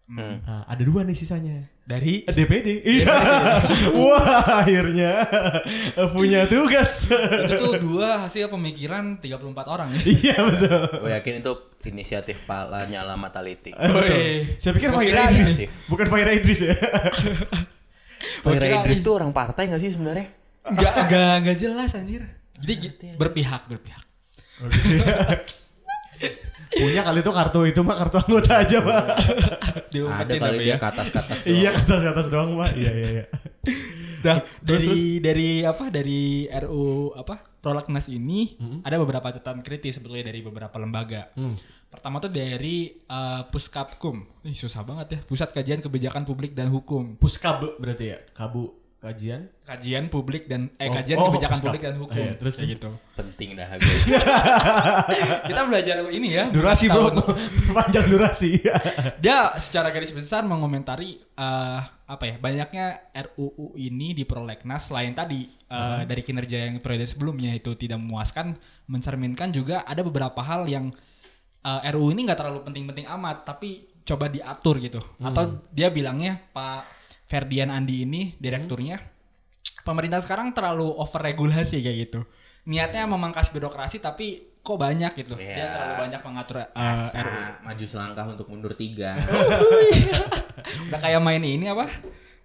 Hmm. 0.05 0.37
Nah, 0.45 0.69
ada 0.69 0.83
dua 0.85 1.01
nih 1.01 1.17
sisanya. 1.17 1.65
Dari 1.85 2.29
DPD. 2.29 2.85
Iya. 2.85 3.09
Wah, 4.01 4.65
akhirnya 4.65 5.25
punya 6.13 6.45
tugas. 6.45 7.09
itu 7.09 7.55
tuh 7.57 7.81
dua 7.81 8.29
hasil 8.29 8.53
pemikiran 8.53 9.21
34 9.21 9.65
orang 9.65 9.89
ya. 9.97 10.01
iya 10.05 10.37
betul. 10.45 10.81
Gue 11.05 11.11
yakin 11.13 11.35
itu 11.41 11.53
inisiatif 11.89 12.45
Pak 12.45 12.69
Lanyala 12.69 13.17
Mataliti. 13.17 13.73
Betul. 13.73 13.97
Woi. 13.97 14.57
Saya 14.61 14.73
pikir 14.77 14.89
kira 14.93 15.33
Idris. 15.33 15.73
Bukan 15.89 16.07
Faira 16.09 16.33
Idris 16.37 16.61
ya. 16.65 16.77
Faira 18.45 18.65
kira 18.65 18.77
Idris 18.85 19.01
tuh 19.01 19.17
orang 19.17 19.33
partai 19.33 19.73
gak 19.73 19.81
sih 19.81 19.93
sebenarnya? 19.93 20.29
Enggak 20.65 20.93
enggak 21.09 21.33
enggak 21.45 21.57
jelas 21.61 21.91
anjir. 21.97 22.25
Jadi 22.61 22.75
berpihak 23.17 23.69
berpihak. 23.69 24.05
punya 26.73 27.03
kali 27.05 27.21
itu 27.21 27.33
kartu 27.35 27.61
itu 27.69 27.81
mah 27.85 27.97
kartu 27.99 28.17
anggota 28.23 28.53
aja, 28.65 28.77
Pak. 28.81 29.03
Ada 29.93 30.33
kali 30.35 30.39
tapi 30.41 30.65
dia 30.65 30.75
ya. 30.75 30.77
ke 30.81 30.87
atas 30.89 31.09
ke 31.13 31.19
atas 31.21 31.41
Iya, 31.49 31.71
doang. 31.75 31.85
atas 31.85 32.01
atas 32.15 32.27
doang, 32.33 32.51
Pak. 32.57 32.71
Iya, 32.79 32.93
iya, 32.95 33.09
iya. 33.21 33.25
Nah, 34.25 34.41
dari 34.65 35.21
dari 35.21 35.49
apa 35.63 35.93
dari 35.93 36.49
RU 36.49 37.13
apa 37.13 37.45
prolegnas 37.61 38.09
ini 38.09 38.57
ada 38.81 38.97
beberapa 38.97 39.29
catatan 39.29 39.61
kritis 39.61 40.01
sebetulnya 40.01 40.33
dari 40.33 40.41
beberapa 40.41 40.77
lembaga. 40.81 41.29
Pertama 41.93 42.19
tuh 42.19 42.33
dari 42.33 42.91
eh, 42.91 43.43
Puskapkum. 43.53 44.43
Ih, 44.49 44.57
susah 44.59 44.83
banget 44.83 45.07
ya. 45.15 45.19
Pusat 45.23 45.55
Kajian 45.55 45.81
Kebijakan 45.85 46.27
Publik 46.27 46.51
dan 46.59 46.73
Hukum. 46.75 47.15
Puskab 47.23 47.63
berarti 47.79 48.11
ya. 48.11 48.19
Kabu 48.35 48.84
kajian. 49.05 49.41
kajian 49.65 50.05
publik 50.09 50.49
dan 50.49 50.73
eh 50.81 50.89
Oh, 50.89 50.95
kajian 50.97 51.17
oh, 51.21 51.29
kebijakan 51.29 51.59
publik 51.61 51.83
dan 51.85 51.97
hukum. 52.01 52.17
Iya, 52.17 52.33
terus, 52.41 52.55
Kayak 52.57 52.71
gitu. 52.77 52.91
Penting 53.13 53.49
dah. 53.57 53.69
Kita 55.49 55.61
belajar 55.69 55.97
ini 56.09 56.29
ya. 56.33 56.49
Durasi 56.49 56.89
bro, 56.89 57.13
panjang 57.77 58.07
durasi. 58.09 58.65
Dia 59.25 59.53
secara 59.61 59.93
garis 59.93 60.13
besar 60.13 60.49
mengomentari 60.49 61.21
eh, 61.21 61.81
apa 62.05 62.25
ya 62.25 62.37
banyaknya 62.37 63.13
RUU 63.13 63.77
ini 63.81 64.13
di 64.13 64.25
prolegnas 64.29 64.89
selain 64.89 65.13
tadi 65.13 65.49
eh, 65.49 66.03
dari 66.09 66.21
kinerja 66.25 66.69
yang 66.69 66.81
periode 66.81 67.05
sebelumnya 67.05 67.53
itu 67.53 67.77
tidak 67.77 68.01
memuaskan, 68.01 68.57
mencerminkan 68.89 69.53
juga 69.53 69.85
ada 69.85 70.01
beberapa 70.01 70.41
hal 70.41 70.65
yang 70.65 70.89
eh, 71.61 71.91
RUU 71.93 72.13
ini 72.17 72.25
nggak 72.25 72.41
terlalu 72.41 72.61
penting-penting 72.65 73.09
amat, 73.09 73.45
tapi 73.45 73.85
coba 74.05 74.29
diatur 74.29 74.81
gitu. 74.81 75.01
Atau 75.21 75.65
dia 75.73 75.89
bilangnya 75.89 76.37
Pak 76.53 76.94
Ferdian 77.25 77.69
Andi 77.69 78.05
ini 78.05 78.37
direkturnya 78.37 79.01
pemerintah 79.81 80.21
sekarang 80.21 80.53
terlalu 80.53 80.89
over 80.89 81.21
regulasi 81.21 81.81
kayak 81.81 81.97
gitu. 82.05 82.21
Niatnya 82.65 83.05
memangkas 83.05 83.49
birokrasi 83.49 83.99
tapi 83.99 84.57
kok 84.59 84.77
banyak 84.77 85.13
gitu. 85.15 85.37
Dia 85.37 85.45
Iya. 85.61 85.69
terlalu 85.69 85.95
banyak 86.09 86.21
mengatur 86.23 86.57
eh, 86.63 86.69
Asa, 86.73 87.21
RUU. 87.21 87.43
maju 87.63 87.85
selangkah 87.85 88.25
untuk 88.27 88.47
mundur 88.49 88.73
tiga. 88.73 89.13
Udah 90.89 90.99
kayak 90.99 91.21
main 91.21 91.41
ini 91.41 91.69
apa? 91.69 91.89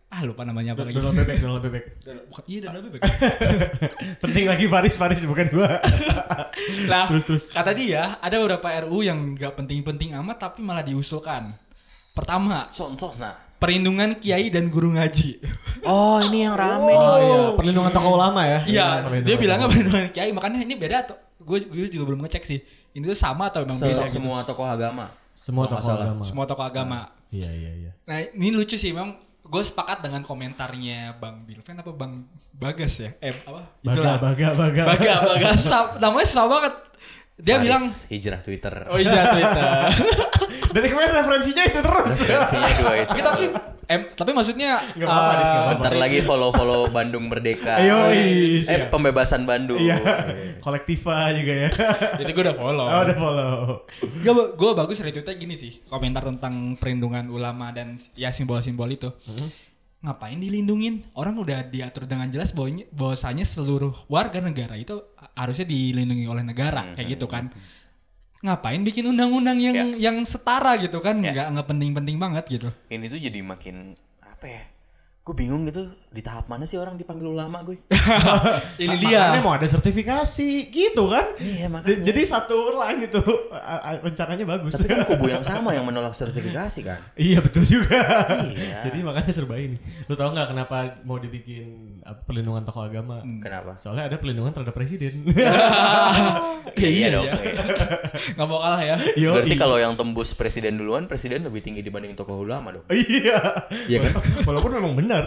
Ah 0.09 0.25
lupa 0.25 0.41
namanya 0.41 0.73
apa 0.73 0.83
lagi. 0.83 0.97
Donald 0.97 1.15
bebek, 1.15 1.37
Donald 1.37 1.61
bebek. 1.61 1.83
Bukan, 2.27 2.43
iya 2.49 2.59
Donald 2.65 2.83
Bebek. 2.83 3.01
Penting 4.25 4.45
lagi 4.49 4.65
Paris, 4.65 4.97
Paris 4.97 5.21
bukan 5.21 5.47
gua. 5.53 5.77
Lah, 6.89 7.05
Terus, 7.07 7.23
terus. 7.23 7.43
kata 7.47 7.71
dia 7.71 8.17
ada 8.17 8.35
beberapa 8.35 8.67
RU 8.83 8.99
yang 8.99 9.37
nggak 9.37 9.53
penting-penting 9.53 10.17
amat 10.17 10.49
tapi 10.49 10.65
malah 10.65 10.81
diusulkan. 10.81 11.53
Pertama, 12.19 12.67
Contoh 12.67 13.11
nah. 13.15 13.31
perlindungan 13.55 14.15
kiai 14.15 14.47
dan 14.47 14.67
guru 14.67 14.91
ngaji. 14.91 15.39
Oh 15.81 16.19
ini 16.21 16.43
yang 16.43 16.55
rame 16.55 16.91
Oh 16.91 16.99
nih. 17.15 17.23
iya, 17.23 17.39
perlindungan 17.53 17.91
tokoh 17.91 18.11
ulama 18.13 18.41
ya. 18.43 18.59
Iya, 18.63 18.87
perlindungan 19.01 19.27
dia 19.27 19.37
bilangnya 19.37 19.67
perlindungan 19.67 20.05
kiai 20.09 20.31
makanya 20.31 20.59
ini 20.59 20.75
beda 20.75 20.97
tuh. 21.05 21.17
Gue 21.39 21.63
gue 21.63 21.87
juga 21.87 22.03
belum 22.05 22.23
ngecek 22.23 22.43
sih. 22.43 22.59
Ini 22.89 23.03
tuh 23.05 23.15
sama 23.15 23.47
atau 23.47 23.61
emang 23.61 23.75
Se- 23.75 23.85
beda 23.85 24.03
gitu. 24.03 24.15
semua 24.15 24.43
tokoh 24.43 24.63
agama. 24.63 25.07
semua 25.31 25.63
tokoh 25.65 25.79
salah. 25.81 26.05
agama. 26.05 26.23
Semua 26.23 26.43
tokoh 26.43 26.63
agama. 26.63 26.99
Iya, 27.29 27.47
iya, 27.47 27.71
iya. 27.73 27.91
Nah, 28.03 28.19
ini 28.27 28.49
lucu 28.49 28.75
sih 28.75 28.91
memang 28.91 29.15
gue 29.41 29.63
sepakat 29.63 30.01
dengan 30.01 30.19
komentarnya 30.21 31.15
Bang 31.15 31.41
Bilven 31.43 31.79
apa 31.79 31.89
Bang 31.89 32.27
Bagas 32.51 32.99
ya? 32.99 33.15
Eh 33.19 33.31
apa? 33.39 33.71
Baga, 33.79 34.19
baga, 34.19 34.47
baga. 34.53 34.83
Baga, 34.85 35.13
Baga. 35.25 35.47
Sa- 35.55 35.95
namanya 36.01 36.27
susah 36.27 36.45
banget. 36.45 36.73
Dia 37.39 37.55
Faris, 37.55 37.65
bilang, 37.65 37.83
hijrah 38.11 38.39
Twitter. 38.39 38.73
oh 38.85 38.99
iya 38.99 39.31
Twitter. 39.31 39.65
Dari 40.75 40.85
kemarin 40.85 41.11
referensinya 41.15 41.63
itu 41.63 41.79
terus. 41.79 42.13
Referensinya 42.19 42.69
dua 42.77 42.93
itu. 42.93 43.09
Tapi, 43.09 43.21
tapi, 43.23 43.43
em, 43.87 44.01
tapi 44.11 44.31
maksudnya 44.31 44.71
Nggak 44.93 45.07
apa-apa, 45.07 45.31
eh, 45.31 45.39
apa-apa. 45.41 45.69
Bentar 45.73 45.93
lagi 45.97 46.19
follow-follow 46.21 46.81
Bandung 46.89 47.25
Merdeka. 47.25 47.79
Ayo, 47.79 48.11
Eh 48.11 48.61
siap. 48.61 48.93
pembebasan 48.93 49.47
Bandung. 49.47 49.81
Iya, 49.81 49.97
kolektiva 50.59 51.33
juga 51.33 51.53
ya. 51.57 51.69
jadi 52.21 52.29
gue 52.29 52.43
udah 52.43 52.57
follow. 52.59 52.85
Oh, 52.85 53.01
udah 53.01 53.17
follow. 53.17 53.53
Gue 54.21 54.33
gue 54.53 54.69
bagus 54.75 54.99
retweetnya 54.99 55.33
gini 55.33 55.55
sih, 55.55 55.81
komentar 55.87 56.21
tentang 56.21 56.75
perlindungan 56.75 57.31
ulama 57.31 57.71
dan 57.71 57.97
ya 58.13 58.29
simbol-simbol 58.29 58.91
itu. 58.91 59.09
Ngapain 59.99 60.39
dilindungin? 60.39 61.03
Orang 61.11 61.35
udah 61.35 61.67
diatur 61.67 62.07
dengan 62.07 62.31
jelas 62.31 62.55
bahwa 62.55 62.87
bahwasanya 62.95 63.43
seluruh 63.43 63.91
warga 64.07 64.39
negara 64.39 64.79
itu 64.79 64.95
harusnya 65.35 65.67
dilindungi 65.67 66.23
oleh 66.23 66.43
negara 66.43 66.95
kayak 66.95 67.19
gitu 67.19 67.27
kan. 67.27 67.51
Ngapain 68.39 68.79
bikin 68.87 69.03
undang-undang 69.11 69.59
yang 69.59 69.99
yang 69.99 70.15
setara 70.23 70.79
gitu 70.79 71.03
kan? 71.03 71.19
Nggak 71.19 71.51
nggak 71.51 71.67
penting-penting 71.67 72.15
banget 72.15 72.47
gitu. 72.47 72.71
Ini 72.87 73.05
tuh 73.11 73.19
jadi 73.19 73.39
makin 73.43 73.91
apa 74.23 74.45
ya? 74.47 74.63
Gue 75.29 75.45
bingung 75.45 75.61
gitu 75.61 75.85
di 76.09 76.25
tahap 76.25 76.49
mana 76.49 76.65
sih 76.65 76.73
orang 76.73 76.97
dipanggil 76.97 77.29
ulama 77.29 77.61
gue. 77.61 77.77
Ini 78.81 78.97
Makanya 78.97 79.37
dia. 79.37 79.45
mau 79.45 79.53
ada 79.53 79.69
sertifikasi 79.69 80.49
gitu 80.73 81.05
kan. 81.05 81.37
Iya, 81.37 81.69
makanya. 81.69 82.01
Jadi 82.01 82.21
satu 82.25 82.73
line 82.73 83.05
itu 83.05 83.21
rencananya 84.01 84.45
bagus. 84.49 84.73
Tapi 84.73 84.89
kan 84.89 85.05
kubu 85.13 85.29
yang 85.29 85.45
sama 85.45 85.77
yang 85.77 85.85
menolak 85.85 86.17
sertifikasi 86.17 86.81
kan. 86.81 86.97
iya 87.13 87.37
betul 87.45 87.61
juga. 87.61 88.25
Iya. 88.41 88.81
Jadi 88.89 89.05
makanya 89.05 89.29
serba 89.29 89.61
ini. 89.61 89.77
Lu 90.09 90.17
tau 90.17 90.33
nggak 90.33 90.49
kenapa 90.49 90.97
mau 91.05 91.21
dibikin 91.21 92.01
apa, 92.01 92.25
perlindungan 92.25 92.65
tokoh 92.65 92.89
agama? 92.89 93.21
Kenapa? 93.37 93.77
Soalnya 93.77 94.09
ada 94.09 94.17
perlindungan 94.17 94.49
terhadap 94.49 94.73
presiden. 94.73 95.29
Iya, 96.73 96.89
iya 96.89 97.07
dong. 97.13 97.29
Nggak 98.33 98.47
mau 98.49 98.65
kalah 98.65 98.81
ya. 98.81 98.97
Yo, 99.13 99.37
Berarti 99.37 99.53
kalau 99.53 99.77
yang 99.77 99.93
tembus 99.93 100.33
presiden 100.33 100.81
duluan, 100.81 101.05
presiden 101.05 101.45
lebih 101.45 101.61
tinggi 101.61 101.85
dibanding 101.85 102.17
tokoh 102.17 102.41
ulama 102.41 102.73
dong. 102.73 102.85
iya. 102.89 103.37
Iya 103.85 104.09
kan? 104.09 104.13
Walaupun 104.41 104.73
memang 104.73 104.93
benar. 104.97 105.18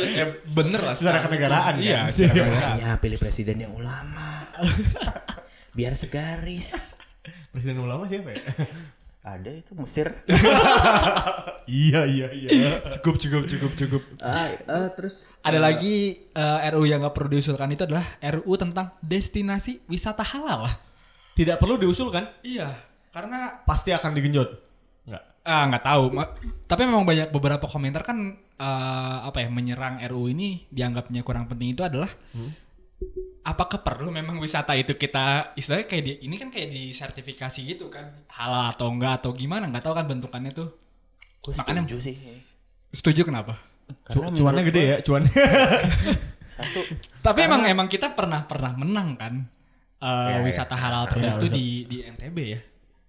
Ya, 0.00 0.24
bener 0.58 0.80
lah. 0.82 0.94
Secara 0.94 1.18
kenegaraan 1.24 1.74
Iya, 1.78 2.08
kan? 2.08 2.12
secara 2.12 2.32
kenegaraan. 2.40 2.74
Makanya 2.74 2.96
pilih 2.98 3.18
presiden 3.18 3.56
yang 3.58 3.72
ulama. 3.72 4.48
Biar 5.70 5.92
segaris. 5.92 6.94
Presiden 7.50 7.78
ulama 7.78 8.04
siapa 8.04 8.30
ya? 8.30 8.42
Ada 9.24 9.50
itu 9.50 9.72
Mesir. 9.74 10.12
iya 11.64 12.04
iya 12.04 12.28
iya. 12.28 12.70
Cukup, 12.98 13.16
cukup, 13.16 13.42
cukup, 13.46 13.72
cukup. 13.74 14.02
ah, 14.20 14.52
ah, 14.66 14.88
terus 14.92 15.32
Ada 15.40 15.56
lagi 15.58 16.20
eh, 16.28 16.58
RU 16.70 16.84
yang 16.84 17.00
nggak 17.00 17.14
perlu 17.14 17.32
diusulkan 17.32 17.72
itu 17.72 17.82
adalah 17.82 18.04
RU 18.20 18.52
tentang 18.54 18.92
destinasi 19.00 19.80
wisata 19.86 20.20
halal. 20.22 20.68
Tidak 21.32 21.56
perlu 21.56 21.80
diusulkan. 21.80 22.28
Iya, 22.42 22.76
karena 23.10 23.64
Pasti 23.64 23.90
akan 23.90 24.12
digenjot. 24.12 24.50
Enggak. 25.04 25.22
ah 25.42 25.62
nggak 25.66 25.84
tahu. 25.84 26.04
Ma- 26.12 26.32
Tapi 26.64 26.82
memang 26.84 27.04
banyak 27.04 27.28
beberapa 27.28 27.64
komentar 27.64 28.04
kan 28.04 28.36
eh, 28.56 29.18
apa 29.24 29.38
ya 29.38 29.48
menyerang 29.48 29.98
RU 30.06 30.28
ini 30.28 30.66
dianggapnya 30.68 31.20
kurang 31.20 31.46
penting 31.46 31.72
itu 31.72 31.82
adalah 31.82 32.10
apakah 33.44 33.84
perlu 33.84 34.08
memang 34.08 34.40
wisata 34.40 34.72
itu 34.72 34.96
kita 34.96 35.52
istilahnya 35.54 35.84
kayak 35.84 36.02
di, 36.02 36.12
ini 36.24 36.34
kan 36.34 36.48
kayak 36.48 36.70
disertifikasi 36.70 37.60
gitu 37.60 37.92
kan 37.92 38.24
halal 38.32 38.72
atau 38.72 38.88
enggak 38.88 39.20
atau 39.20 39.30
gimana 39.32 39.68
nggak 39.68 39.84
tahu 39.84 39.94
kan 39.94 40.06
bentukannya 40.06 40.50
tuh. 40.50 40.68
gue 41.38 41.52
Makanya- 41.52 41.84
setuju 41.84 41.96
sih. 42.00 42.16
Setuju 42.88 43.26
kenapa? 43.26 43.60
Karena 44.08 44.32
Cu- 44.32 44.36
cuannya 44.40 44.62
gede 44.64 44.82
ya, 44.86 44.96
cuannya. 45.04 45.28
Satu. 46.48 46.80
Tapi 47.20 47.38
emang 47.44 47.68
emang 47.68 47.84
kita 47.84 48.16
pernah 48.16 48.48
pernah 48.48 48.72
menang 48.72 49.12
kan 49.18 49.34
eh, 50.00 50.28
Ya, 50.32 50.40
ya. 50.40 50.44
wisata 50.46 50.72
halal 50.72 51.04
tertentu 51.04 51.52
di 51.52 51.84
di 51.84 52.00
NTB 52.00 52.36
ya. 52.48 52.60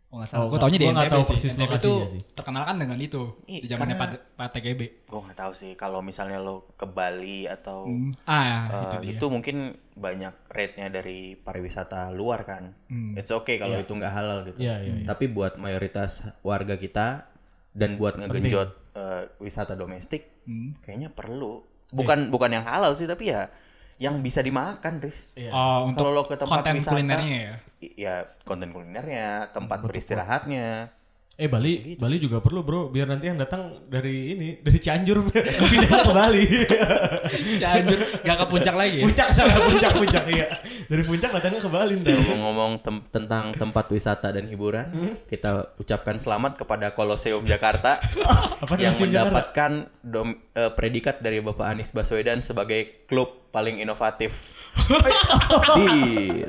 Oh 0.08 0.18
nggak 0.18 0.30
salah. 0.30 0.42
Oh, 0.42 0.48
gue 0.48 0.60
taunya 0.60 0.78
di 0.78 0.88
NTB 0.88 1.10
tahu 1.10 1.22
sih. 1.22 1.30
persis 1.34 1.54
NTB 1.56 1.74
itu 1.76 1.94
sih. 2.08 2.22
terkenal 2.32 2.64
kan 2.64 2.76
dengan 2.76 2.98
itu 2.98 3.22
Ih, 3.46 3.60
di 3.60 3.68
zamannya 3.68 3.94
Pak 3.94 4.08
karena- 4.08 4.24
Pak 4.34 4.48
TGB. 4.54 4.82
Gue 5.04 5.20
nggak 5.20 5.38
tahu 5.38 5.52
sih 5.52 5.72
kalau 5.74 6.00
misalnya 6.00 6.38
lo 6.38 6.72
ke 6.74 6.86
Bali 6.86 7.44
atau 7.46 7.90
Ah, 8.24 8.40
eh, 8.40 8.60
itu 8.72 8.96
dia. 9.02 9.12
itu 9.12 9.26
mungkin 9.28 9.56
banyak 9.92 10.34
rate-nya 10.48 10.88
dari 10.90 11.20
pariwisata 11.36 12.10
luar 12.12 12.44
kan. 12.44 12.72
Hmm. 12.86 13.12
It's 13.14 13.30
okay 13.30 13.58
kalau 13.58 13.76
itu 13.78 13.92
nggak 13.92 14.14
halal 14.14 14.46
gitu. 14.46 14.58
Iya, 14.58 14.76
iya, 14.82 14.94
iya. 14.96 15.06
Tapi 15.06 15.28
buat 15.28 15.58
mayoritas 15.58 16.12
warga 16.42 16.76
kita 16.76 17.28
dan 17.72 17.96
buat 17.96 18.16
ngegenjot 18.16 18.70
eh, 18.94 19.28
wisata 19.38 19.74
domestik, 19.74 20.46
Hmm. 20.46 20.72
kayaknya 20.80 21.10
perlu. 21.10 21.60
Bukan 21.88 22.30
bukan 22.30 22.48
yang 22.50 22.64
halal 22.64 22.94
sih, 22.94 23.04
tapi 23.04 23.28
ya 23.28 23.52
yang 23.96 24.20
bisa 24.20 24.44
dimakan, 24.44 25.00
Riz. 25.00 25.32
Oh, 25.56 25.88
untuk 25.88 26.04
Kalau 26.04 26.12
lo 26.12 26.24
ke 26.28 26.36
tempat 26.36 26.68
konten 26.68 26.76
wisata, 26.76 26.94
kulinernya 27.00 27.38
ya. 27.38 27.56
ya 27.96 28.16
konten 28.44 28.76
kulinernya, 28.76 29.56
tempat 29.56 29.80
beristirahatnya. 29.84 30.92
Eh 31.36 31.46
Bali, 31.46 31.74
Gitu 31.86 32.00
Bali 32.00 32.16
juga 32.16 32.40
perlu 32.40 32.64
bro, 32.64 32.88
biar 32.88 33.06
nanti 33.06 33.28
yang 33.28 33.36
datang 33.36 33.84
dari 33.86 34.32
ini, 34.32 34.48
dari 34.58 34.78
Cianjur 34.78 35.20
pindah 35.72 36.00
ke 36.02 36.14
Bali. 36.14 36.48
Cianjur 37.60 38.00
gak 38.24 38.38
ke 38.38 38.46
puncak 38.48 38.72
lagi 38.74 38.98
ya. 38.98 39.04
puncak 39.04 39.28
salah 39.32 39.56
puncak 39.62 39.92
puncak 39.94 40.24
iya. 40.30 40.48
Dari 40.86 41.04
puncak 41.04 41.30
datangnya 41.30 41.60
ke 41.60 41.68
Bali 41.68 41.94
ntar. 41.98 42.16
Ngomong-ngomong 42.16 42.72
tem- 42.80 43.04
tentang 43.12 43.52
tempat 43.52 43.86
wisata 43.90 44.32
dan 44.32 44.46
hiburan, 44.46 44.88
Hmm? 44.88 45.14
kita 45.26 45.76
ucapkan 45.76 46.16
selamat 46.16 46.56
kepada 46.58 46.90
Koloseum 46.90 47.44
Jakarta 47.44 48.00
Apa 48.64 48.72
yang 48.76 48.92
Jakarta? 48.92 49.04
mendapatkan 49.04 49.72
dom- 50.00 50.40
eh, 50.50 50.72
predikat 50.72 51.20
dari 51.20 51.44
Bapak 51.44 51.68
Anies 51.68 51.92
Baswedan 51.92 52.40
sebagai 52.42 53.04
klub 53.04 53.52
paling 53.52 53.78
inovatif 53.78 54.56
di 55.76 55.92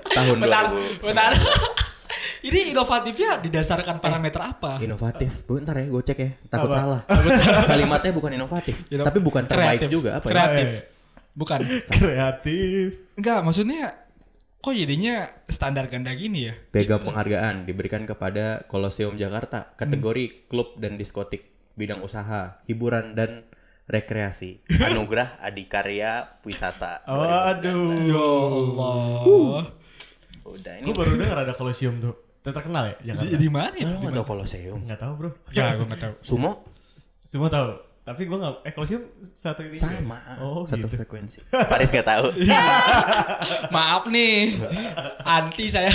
tahun 0.04 0.38
Bentar, 0.38 0.70
2019. 0.70 1.02
bentar. 1.04 1.32
Ini 2.46 2.70
inovatifnya 2.70 3.42
didasarkan 3.42 3.98
parameter 3.98 4.38
apa? 4.38 4.78
Inovatif, 4.78 5.42
bentar 5.50 5.74
ya, 5.74 5.90
gue 5.90 6.02
cek 6.06 6.18
ya, 6.22 6.30
takut 6.46 6.70
Apa? 6.70 6.78
salah. 6.78 7.00
Kalimatnya 7.66 8.12
bukan 8.14 8.32
inovatif, 8.38 8.86
Ino- 8.86 9.02
tapi 9.02 9.18
bukan 9.18 9.42
terbaik 9.50 9.82
kreatif. 9.82 9.90
juga 9.90 10.10
apa 10.22 10.26
ya? 10.30 10.32
Kreatif. 10.32 10.68
Eh. 10.70 10.82
Bukan. 11.34 11.58
Kreatif. 11.90 12.88
Enggak, 13.18 13.40
maksudnya 13.42 13.82
kok 14.62 14.74
jadinya 14.74 15.26
standar 15.50 15.90
ganda 15.90 16.14
gini 16.14 16.48
ya? 16.50 16.54
Piagam 16.70 17.02
penghargaan 17.02 17.66
diberikan 17.66 18.06
kepada 18.06 18.62
Koloseum 18.70 19.18
Jakarta 19.18 19.74
kategori 19.74 20.46
klub 20.46 20.78
dan 20.78 20.96
diskotik 20.96 21.50
bidang 21.76 22.00
usaha, 22.00 22.62
hiburan 22.64 23.12
dan 23.12 23.44
rekreasi. 23.86 24.62
Anugerah 24.82 25.38
Adikarya 25.38 26.42
Wisata. 26.42 27.02
Oh, 27.06 27.22
2019. 27.22 27.52
aduh. 27.52 27.82
Allah. 28.80 29.64
Udah 30.46 30.74
ini. 30.78 30.84
Gue 30.88 30.94
baru 30.94 31.14
dengar 31.18 31.38
ada 31.42 31.54
kolosium 31.54 31.98
tuh. 31.98 32.25
Terkenal 32.48 32.84
ya 32.84 32.94
Di, 32.94 33.06
Jakarta? 33.08 33.36
di 33.36 33.48
mana 33.48 33.74
ya? 33.74 33.86
Lo 33.86 33.98
gak 34.00 34.14
tau 34.14 34.24
Koloseum? 34.24 34.78
Enggak 34.80 35.00
tahu 35.00 35.12
bro. 35.16 35.30
Ya, 35.50 35.74
gue 35.74 35.82
nggak 35.84 36.00
tahu. 36.00 36.14
Sumo? 36.20 36.52
Semua 37.20 37.48
tahu. 37.48 37.68
Tapi 38.02 38.22
gue 38.22 38.38
gak, 38.38 38.62
eh 38.62 38.70
kalau 38.70 38.86
siapa 38.86 39.02
satu 39.26 39.60
ini 39.62 39.74
Sama. 39.74 40.14
Oh 40.38 40.62
satu 40.62 40.86
gitu. 40.86 40.94
frekuensi. 40.94 41.42
Faris 41.50 41.90
gak 41.90 42.06
tahu. 42.06 42.30
Maaf 43.74 44.06
nih, 44.06 44.54
anti 45.20 45.66
saya. 45.68 45.90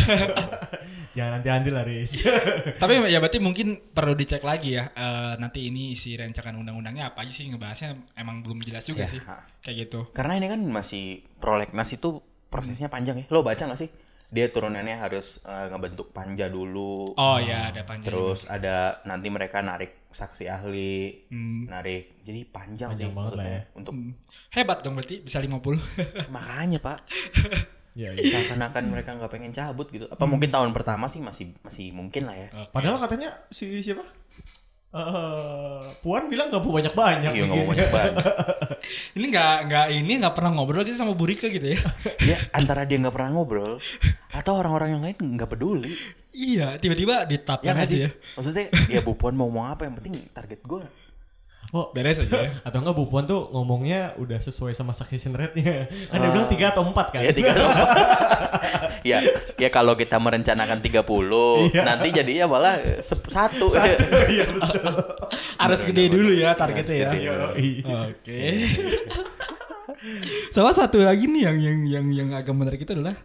Jangan 1.11 1.39
nanti 1.39 1.47
andil 1.47 1.71
lah 1.71 1.83
Riz. 1.83 2.23
Tapi 2.81 3.03
ya 3.07 3.19
berarti 3.19 3.39
mungkin 3.39 3.79
perlu 3.91 4.11
dicek 4.11 4.39
lagi 4.41 4.75
ya. 4.75 4.91
eh, 4.91 5.33
nanti 5.35 5.67
ini 5.67 5.91
isi 5.91 6.15
rancangan 6.15 6.55
undang-undangnya 6.55 7.11
apa 7.11 7.23
aja 7.23 7.31
sih 7.31 7.47
ngebahasnya 7.47 7.95
emang 8.15 8.39
belum 8.39 8.63
jelas 8.63 8.83
juga 8.83 9.03
Ya, 9.03 9.11
sih. 9.11 9.19
ha. 9.23 9.43
Kayak 9.59 9.75
gitu. 9.87 9.99
Karena 10.11 10.35
ini 10.35 10.47
kan 10.47 10.59
masih 10.63 11.19
prolegnas 11.35 11.91
itu 11.91 12.19
prosesnya 12.47 12.87
panjang 12.87 13.19
ya. 13.19 13.25
Lo 13.27 13.43
baca 13.43 13.59
gak 13.61 13.75
sih? 13.75 13.91
Dia 14.31 14.47
turunannya 14.47 14.95
harus 14.95 15.43
eh, 15.43 15.67
ngebentuk 15.67 16.09
panja 16.09 16.47
dulu. 16.47 17.11
Oh 17.13 17.37
ya 17.37 17.67
ada 17.67 17.83
panjang. 17.83 18.07
Terus 18.07 18.47
ada 18.47 19.03
nanti 19.03 19.27
mereka 19.27 19.59
narik 19.59 20.07
saksi 20.07 20.47
ahli, 20.47 21.27
Hmm. 21.27 21.67
narik. 21.67 22.23
Jadi 22.23 22.43
panjang, 22.45 22.91
Panjang 22.91 22.95
sih 22.95 23.07
banget 23.11 23.33
lah 23.33 23.43
maksudnya. 23.43 23.61
ya. 23.61 23.75
Untuk 23.75 23.93
Hebat 24.51 24.77
dong 24.81 24.95
berarti 24.95 25.15
bisa 25.19 25.39
50. 25.39 25.79
makanya, 26.35 26.79
Pak. 26.79 26.99
Iya, 27.91 28.15
iya. 28.15 28.23
Seakan-akan 28.23 28.83
mereka 28.87 29.15
nggak 29.15 29.31
pengen 29.31 29.51
cabut 29.51 29.87
gitu. 29.87 30.07
Apa 30.07 30.23
mungkin 30.23 30.47
tahun 30.47 30.71
pertama 30.71 31.07
sih 31.07 31.19
masih 31.19 31.51
masih 31.59 31.91
mungkin 31.91 32.23
lah 32.23 32.35
ya. 32.35 32.47
Padahal 32.71 32.99
katanya 32.99 33.35
si 33.47 33.79
siapa? 33.79 34.03
Eh, 34.91 35.81
Puan 36.03 36.27
bilang 36.27 36.51
gak 36.51 36.59
mau 36.59 36.75
banyak-banyak. 36.75 37.31
Iya 37.31 37.43
nggak 37.47 37.59
mau 37.63 37.69
banyak 37.71 37.89
banget. 37.95 38.23
ini 39.15 39.25
nggak 39.31 39.55
nggak 39.71 39.85
ini 39.95 40.13
nggak 40.19 40.35
pernah 40.35 40.51
ngobrol 40.51 40.83
gitu 40.83 40.99
sama 40.99 41.15
Bu 41.15 41.23
Rika 41.31 41.47
gitu 41.47 41.63
ya. 41.63 41.79
ya 42.35 42.37
antara 42.51 42.83
dia 42.83 42.99
nggak 42.99 43.15
pernah 43.15 43.31
ngobrol 43.31 43.79
atau 44.35 44.53
orang-orang 44.59 44.99
yang 44.99 45.01
lain 45.07 45.15
nggak 45.15 45.47
peduli. 45.47 45.95
iya, 46.35 46.75
tiba-tiba 46.75 47.23
ditapkan 47.23 47.63
Ya 47.63 47.71
nggak 47.71 47.87
aja 47.87 47.95
sih? 47.95 48.01
ya. 48.03 48.09
Maksudnya 48.35 48.65
ya 48.91 48.99
Bu 48.99 49.15
Puan 49.15 49.31
mau 49.39 49.47
ngomong 49.47 49.71
apa 49.71 49.87
yang 49.87 49.95
penting 49.95 50.27
target 50.35 50.59
gue. 50.59 50.83
Oh, 51.71 51.87
Beres 51.89 52.19
aja 52.19 52.35
ya. 52.37 52.51
atau 52.67 52.79
enggak 52.79 52.93
Bu 52.93 53.07
Puan 53.07 53.23
tuh 53.23 53.47
ngomongnya 53.49 54.11
udah 54.15 54.37
sesuai 54.37 54.71
sama 54.71 54.91
succession 54.91 55.31
rate-nya. 55.31 55.87
Kan 56.05 56.19
dia 56.19 56.29
bilang 56.29 56.45
3 56.45 56.59
atau 56.67 56.83
4 56.83 56.93
kan? 57.09 57.21
Ya 57.21 57.31
tiga 57.31 57.51
Ya, 59.01 59.17
ya 59.55 59.69
kalau 59.69 59.95
kita 59.95 60.15
merencanakan 60.15 60.77
30, 60.77 60.99
Iya. 61.71 61.81
nanti 61.81 62.07
jadinya 62.11 62.45
malah 62.47 62.75
sep- 62.99 63.25
satu. 63.25 63.71
Iya 64.27 64.45
betul. 64.53 64.83
Harus 65.55 65.81
gede 65.81 66.03
dulu 66.07 66.31
ya 66.31 66.53
targetnya 66.53 67.15
ya. 67.15 67.33
Oke. 68.05 68.41
Sama 70.51 70.69
satu 70.69 70.99
lagi 70.99 71.25
nih 71.25 71.41
yang 71.43 71.57
yang 71.57 71.77
yang 71.87 72.05
yang 72.11 72.29
agak 72.33 72.51
menarik 72.51 72.77
itu 72.79 72.91
adalah 72.91 73.15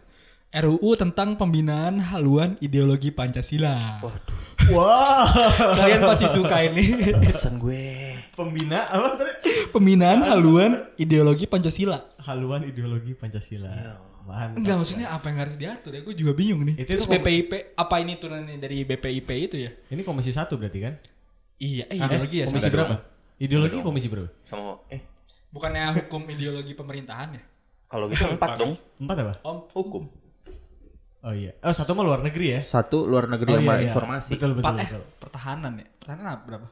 RUU 0.49 0.95
tentang 0.95 1.35
pembinaan 1.35 1.99
haluan 2.01 2.55
ideologi 2.57 3.11
Pancasila. 3.11 3.99
Waduh, 3.99 4.39
Wah, 4.69 5.27
Kalian 5.75 6.01
pasti 6.01 6.27
suka 6.27 6.63
ini. 6.63 7.13
pesan 7.19 7.57
gue. 7.57 8.16
Pembina 8.37 8.85
apa 8.85 9.17
tadi? 9.17 9.33
pembinaan 9.73 10.21
haluan 10.21 10.85
ideologi 10.95 11.43
Pancasila. 11.43 11.97
Haluan 12.21 12.61
ideologi 12.63 13.11
Pancasila. 13.11 13.97
Mantap. 14.23 14.59
Enggak 14.59 14.75
maksudnya 14.77 15.07
apa 15.09 15.25
yang 15.25 15.37
harus 15.39 15.55
diatur 15.55 15.91
ya? 15.91 16.01
Gue 16.03 16.13
juga 16.13 16.31
bingung 16.31 16.61
nih. 16.61 16.75
Itu 16.77 16.89
Terus 16.93 17.07
tuh 17.07 17.15
BPIP 17.15 17.51
apa 17.73 17.95
ini 17.97 18.13
turunannya 18.15 18.59
dari 18.59 18.83
BPIP 18.83 19.29
itu 19.41 19.55
ya? 19.57 19.71
Ini 19.87 20.03
komisi 20.03 20.29
satu 20.29 20.59
berarti 20.59 20.79
kan? 20.83 20.93
Iya, 21.57 21.87
eh, 21.87 21.95
Eh, 21.95 21.97
ideologi 21.97 22.35
ya. 22.37 22.45
komisi 22.45 22.61
salah. 22.61 22.75
berapa? 22.75 22.95
Ideologi 23.37 23.77
komisi 23.81 24.07
berapa? 24.07 24.29
Sama 24.43 24.83
eh 24.87 25.01
Bukannya 25.47 25.95
hukum 25.95 26.27
ideologi 26.27 26.75
pemerintahan 26.75 27.29
ya? 27.33 27.43
kalau 27.87 28.11
gitu 28.11 28.27
empat 28.27 28.59
dong. 28.59 28.75
Empat 28.99 29.15
apa? 29.17 29.33
Om, 29.41 29.57
Hukum. 29.71 30.03
Oh 31.19 31.31
iya. 31.31 31.55
Oh 31.61 31.71
satu 31.71 31.95
mah 31.95 32.03
luar 32.03 32.19
negeri 32.19 32.47
ya? 32.51 32.61
Satu 32.61 33.07
luar 33.07 33.25
negeri 33.25 33.47
Oh, 33.49 33.57
sama 33.57 33.71
iya, 33.71 33.79
iya. 33.79 33.87
informasi. 33.87 34.31
Betul 34.35 34.51
betul 34.53 34.67
empat 34.67 34.75
eh 34.75 34.87
betul. 34.91 35.03
pertahanan 35.17 35.71
ya? 35.73 35.87
Pertahanan 35.97 36.25
apa 36.29 36.43
berapa? 36.43 36.67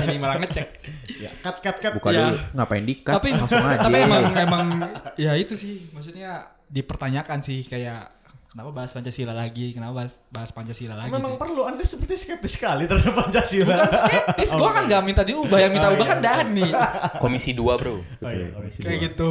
Jadi 0.00 0.16
malah 0.16 0.38
ngecek. 0.38 0.68
Ya, 1.16 1.30
cut 1.38 1.56
cut 1.58 1.76
cut. 1.76 1.92
Buka 1.96 2.10
Ya. 2.10 2.18
dulu, 2.24 2.36
ngapain 2.54 2.82
dikat? 2.82 3.14
tapi 3.14 3.28
langsung 3.30 3.60
aja. 3.66 3.80
tapi 3.80 3.96
emang 3.98 4.24
emang 4.32 4.66
ya 5.14 5.32
itu 5.34 5.52
sih 5.52 5.90
maksudnya 5.90 6.30
dipertanyakan 6.66 7.38
sih 7.40 7.60
kayak 7.62 8.08
kenapa 8.46 8.70
bahas 8.72 8.90
Pancasila 8.90 9.30
lagi 9.30 9.70
kenapa 9.70 9.92
bahas, 9.96 10.12
bahas 10.28 10.50
Pancasila 10.50 10.94
lagi 10.96 11.10
Memang 11.10 11.34
sih 11.34 11.38
perlu. 11.38 11.62
Anda 11.64 11.82
seperti 11.82 12.14
skeptis 12.16 12.52
sekali 12.52 12.84
terhadap 12.84 13.14
Pancasila. 13.16 13.74
bukan 13.76 13.90
skeptis 13.92 14.50
gue 14.50 14.70
kan 14.70 14.84
gak 14.86 15.02
minta 15.02 15.22
diubah 15.22 15.58
yang 15.58 15.70
minta 15.70 15.86
Oh, 15.86 15.94
ubah 15.94 16.02
iya. 16.02 16.12
kan 16.12 16.20
Dani 16.20 16.66
Komisi 17.18 17.50
2, 17.52 17.62
Bro. 17.76 17.94
Oh, 17.94 18.02
iya, 18.24 18.48
komisi 18.50 18.80
kayak 18.80 18.90
dua. 18.92 19.06
gitu 19.06 19.30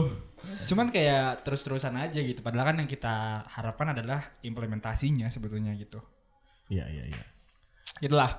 cuman 0.66 0.88
kayak 0.88 1.42
terus-terusan 1.42 1.98
aja 1.98 2.16
gitu 2.16 2.40
padahal 2.40 2.70
kan 2.70 2.78
yang 2.78 2.86
kita 2.86 3.16
harapkan 3.50 3.90
adalah 3.90 4.22
implementasinya 4.40 5.26
sebetulnya 5.26 5.74
gitu 5.74 5.98
Iya 6.68 6.86
iya 6.86 7.10
iya. 7.10 7.24
Itulah. 8.00 8.30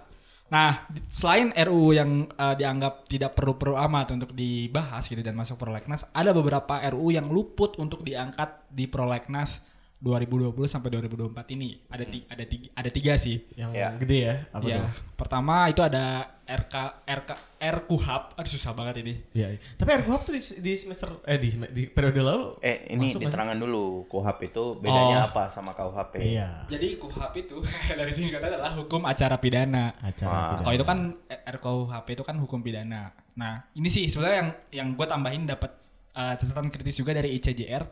Nah, 0.50 0.90
selain 1.06 1.54
RUU 1.54 1.94
yang 1.94 2.26
eh, 2.26 2.54
dianggap 2.58 3.06
tidak 3.06 3.38
perlu-perlu 3.38 3.78
amat 3.86 4.18
untuk 4.18 4.30
dibahas 4.34 5.06
gitu 5.06 5.22
dan 5.22 5.38
masuk 5.38 5.56
prolegnas, 5.62 6.10
ada 6.10 6.34
beberapa 6.34 6.82
RUU 6.90 7.14
yang 7.14 7.30
luput 7.30 7.78
untuk 7.78 8.02
diangkat 8.02 8.66
di 8.70 8.90
prolegnas 8.90 9.69
2020 10.00 10.56
sampai 10.64 10.88
2024 10.90 11.44
ini. 11.50 11.76
Ada 11.86 12.04
ti- 12.04 12.24
ada 12.24 12.40
tiga, 12.42 12.68
ada 12.72 12.88
tiga 12.88 13.12
sih. 13.14 13.36
Yang 13.52 13.70
Ya. 13.72 13.88
gede 13.94 14.18
ya? 14.18 14.34
Apa 14.48 14.64
ya, 14.64 14.78
tuh? 14.80 14.90
pertama 15.14 15.68
itu 15.68 15.80
ada 15.80 16.04
RK 16.42 16.74
RK 17.04 17.30
RKUHAP. 17.60 18.22
Aduh 18.34 18.50
susah 18.50 18.72
banget 18.72 19.04
ini. 19.04 19.14
Iya. 19.30 19.54
iya. 19.54 19.58
Tapi 19.76 19.90
RKUHAP 19.94 20.20
tuh 20.22 20.32
di, 20.32 20.40
di 20.40 20.72
semester 20.74 21.20
eh 21.22 21.36
di, 21.36 21.48
di 21.68 21.82
periode 21.86 22.16
lalu 22.18 22.56
Eh, 22.58 22.90
ini 22.90 23.12
Masuk, 23.12 23.20
diterangkan 23.22 23.54
dulu. 23.56 24.08
KUHP 24.08 24.40
itu 24.48 24.64
bedanya 24.76 25.16
Oh. 25.20 25.28
apa 25.28 25.46
sama 25.46 25.70
KUHP? 25.70 26.14
Iya. 26.18 26.64
Jadi 26.66 26.96
KUHAP 26.96 27.32
itu 27.38 27.56
dari 28.00 28.10
sini 28.10 28.28
kata 28.30 28.46
adalah 28.50 28.72
hukum 28.74 29.04
acara 29.04 29.36
pidana. 29.36 29.92
Acara. 30.00 30.26
Wah. 30.26 30.40
pidana. 30.50 30.62
Kalau 30.62 30.74
itu 30.74 30.86
kan 30.86 30.98
RKUHP 31.46 32.08
itu 32.10 32.24
kan 32.24 32.36
hukum 32.36 32.58
pidana. 32.60 33.02
Nah, 33.32 33.68
ini 33.72 33.86
sih 33.86 34.04
sebenarnya 34.04 34.36
yang 34.38 34.50
yang 34.74 34.88
gue 34.92 35.06
tambahin 35.06 35.44
dapat 35.44 35.70
eh, 36.12 36.34
catatan 36.34 36.68
kritis 36.68 36.94
juga 36.94 37.12
dari 37.12 37.34
ICJR. 37.34 37.82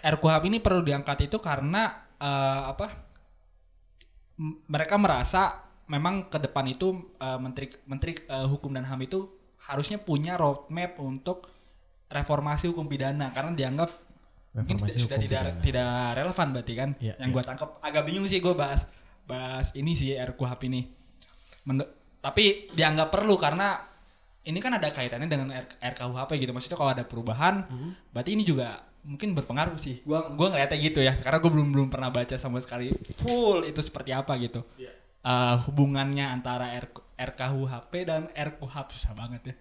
RKUHP 0.00 0.42
ini 0.46 0.58
perlu 0.58 0.80
diangkat 0.80 1.26
itu 1.26 1.36
karena 1.36 1.88
eh, 2.14 2.62
apa? 2.68 2.86
M- 4.36 4.64
mereka 4.66 4.96
merasa 4.96 5.60
memang 5.86 6.26
ke 6.26 6.38
depan 6.38 6.64
itu 6.66 6.88
eh, 7.14 7.38
menteri 7.38 7.66
menteri 7.84 8.16
eh, 8.18 8.46
hukum 8.46 8.70
dan 8.70 8.84
HAM 8.84 9.00
itu 9.02 9.26
harusnya 9.60 9.98
punya 9.98 10.34
roadmap 10.34 10.96
untuk 10.98 11.50
reformasi 12.08 12.66
hukum 12.66 12.84
pidana 12.84 13.30
karena 13.30 13.52
dianggap 13.52 13.90
mungkin 14.50 14.82
Reformasi 14.82 14.98
sudah 14.98 15.14
tidak 15.16 15.42
pidana. 15.46 15.62
tidak 15.62 15.90
relevan 16.16 16.48
berarti 16.50 16.74
kan 16.74 16.90
Iya, 16.98 17.14
yang 17.16 17.30
iya. 17.30 17.36
gua 17.36 17.44
tangkap 17.44 17.70
agak 17.78 18.02
bingung 18.02 18.26
sih 18.26 18.40
gue 18.40 18.50
bahas 18.50 18.82
bahas 19.22 19.70
ini 19.74 19.94
sih 19.94 20.10
RKUHP 20.12 20.66
ini 20.66 20.90
Men- 21.62 21.86
tapi 22.18 22.66
dianggap 22.68 23.08
perlu 23.10 23.38
karena 23.38 23.78
ini 24.42 24.58
kan 24.58 24.72
ada 24.72 24.88
kaitannya 24.88 25.26
dengan 25.26 25.48
R- 25.50 25.76
RKUHP 25.78 26.30
gitu 26.38 26.50
maksudnya 26.50 26.76
kalau 26.76 26.90
ada 26.90 27.04
perubahan 27.04 27.66
Hmm. 27.66 27.92
berarti 28.08 28.32
ini 28.32 28.42
juga 28.42 28.80
mungkin 29.00 29.32
berpengaruh 29.32 29.76
sih 29.76 30.00
gua 30.02 30.28
gua 30.30 30.52
ngeliatnya 30.52 30.78
gitu 30.78 31.00
ya 31.00 31.12
karena 31.14 31.38
gue 31.38 31.50
belum 31.50 31.68
belum 31.70 31.88
pernah 31.88 32.08
baca 32.08 32.36
sama 32.36 32.60
sekali 32.60 32.92
full 33.16 33.64
itu 33.64 33.80
seperti 33.80 34.12
apa 34.12 34.36
gitu 34.36 34.60
Iya. 34.76 34.92
Eh, 35.20 35.56
hubungannya 35.68 36.24
antara 36.26 36.72
R 36.72 36.88
RKUHP 37.16 37.92
dan 38.02 38.28
RKUHP 38.30 38.88
susah 38.90 39.12
banget 39.12 39.40
ya 39.44 39.54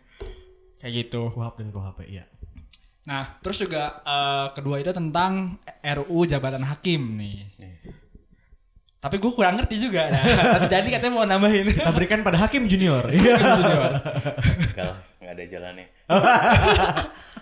kayak 0.79 0.93
gitu 0.97 1.27
KUHAP 1.29 1.55
dan 1.59 1.69
KUHP 1.69 1.99
iya. 2.07 2.23
Nah, 3.03 3.25
terus 3.39 3.59
juga 3.59 3.99
eh, 4.01 4.47
kedua 4.53 4.77
itu 4.77 4.91
tentang 4.91 5.57
RUU 5.81 6.23
jabatan 6.23 6.63
hakim 6.63 7.17
nih. 7.17 7.37
Tapi 8.99 9.15
gue 9.15 9.31
kurang 9.31 9.55
ngerti 9.55 9.79
juga. 9.79 10.07
Nah, 10.07 10.23
tadi 10.67 10.89
katanya 10.89 11.13
mau 11.13 11.23
nambahin. 11.23 11.71
Kita 11.73 11.89
berikan 11.89 12.19
pada 12.19 12.35
hakim 12.37 12.67
junior. 12.67 13.07
Iya. 13.07 13.35
Lah, 14.79 14.95
nggak 15.17 15.33
ada 15.33 15.43
jalannya. 15.45 15.87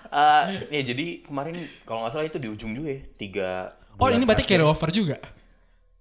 Eh, 0.07 0.43
ya 0.71 0.81
jadi 0.85 1.05
kemarin 1.21 1.57
kalau 1.83 2.01
nggak 2.01 2.13
salah 2.13 2.25
itu 2.25 2.37
di 2.37 2.47
ujung 2.47 2.71
juga 2.71 2.89
ya 2.89 3.01
tiga. 3.11 3.49
Oh, 3.97 4.07
ini 4.07 4.23
berarti 4.23 4.45
carry 4.45 4.61
over 4.61 4.89
juga. 4.89 5.17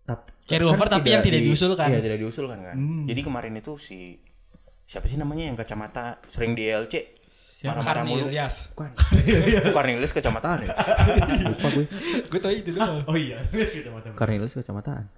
Tap- 0.05 0.31
Carry 0.47 0.63
over 0.63 0.87
tapi 0.87 1.11
yang 1.11 1.21
tidak 1.21 1.41
di- 1.41 1.49
diusulkan. 1.49 1.89
Iya 1.89 1.99
tidak 2.01 2.19
diusulkan 2.21 2.59
kan. 2.63 2.77
Jadi 3.03 3.21
kemarin 3.21 3.53
itu 3.55 3.75
si 3.75 4.21
siapa 4.83 5.05
sih 5.05 5.17
namanya 5.17 5.43
yang 5.45 5.57
kacamata 5.57 6.23
sering 6.25 6.53
di 6.53 6.71
LC 6.71 7.17
marah-marah 7.65 8.05
mulu. 8.05 8.29
Ilyas. 8.29 8.71
Bukan. 8.71 8.93
Cornelius 9.73 10.13
kecamataan 10.13 10.59
ya. 10.63 10.77
Lupa 11.49 11.69
gue. 11.73 11.85
Gue 12.29 12.39
tau 12.39 12.53
itu 12.53 12.71
doang. 12.71 13.03
Oh 13.05 13.17
iya. 13.17 13.41
Cornelius 14.15 14.55
kecamataan. 14.55 15.09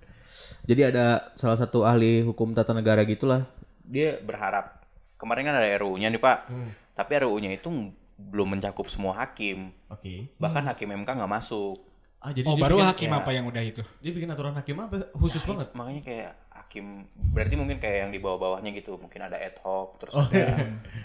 Jadi 0.64 0.82
ada 0.86 1.06
salah 1.32 1.56
satu 1.56 1.82
ahli 1.82 2.20
hukum 2.20 2.52
tata 2.52 2.70
negara 2.70 3.02
gitulah. 3.02 3.44
Dia 3.82 4.16
berharap 4.18 4.84
kemarin 5.14 5.46
kan 5.46 5.56
ada 5.56 5.68
RUU-nya 5.76 6.08
nih 6.08 6.18
Pak. 6.18 6.38
Hmm. 6.46 6.70
Tapi 6.92 7.10
RUU-nya 7.18 7.50
itu 7.52 7.68
belum 8.14 8.48
mencakup 8.52 8.86
semua 8.86 9.14
hakim. 9.16 9.70
Oke. 9.88 10.30
Bahkan 10.36 10.64
hakim 10.66 10.90
MK 10.92 11.08
nggak 11.08 11.32
masuk. 11.32 11.78
Ah 12.18 12.30
jadi 12.30 12.44
Oh, 12.44 12.54
dia 12.54 12.62
baru 12.62 12.76
bikin, 12.76 12.88
hakim 12.88 13.08
ya. 13.08 13.16
apa 13.16 13.30
yang 13.30 13.44
udah 13.46 13.62
itu? 13.62 13.78
dia 14.02 14.10
bikin 14.10 14.26
aturan 14.26 14.50
hakim 14.52 14.74
apa 14.76 15.06
khusus 15.14 15.38
Nah, 15.40 15.48
banget. 15.54 15.68
makanya 15.72 16.02
kayak 16.02 16.30
hakim 16.50 16.84
berarti 17.30 17.54
mungkin 17.54 17.78
kayak 17.78 17.98
yang 18.02 18.10
di 18.10 18.18
bawah-bawahnya 18.18 18.74
gitu 18.74 18.98
mungkin 18.98 19.22
ada 19.22 19.38
ad 19.38 19.54
hoc 19.62 20.02
terus 20.02 20.18
Oh, 20.18 20.26
ada 20.26 20.34
iya. 20.34 20.50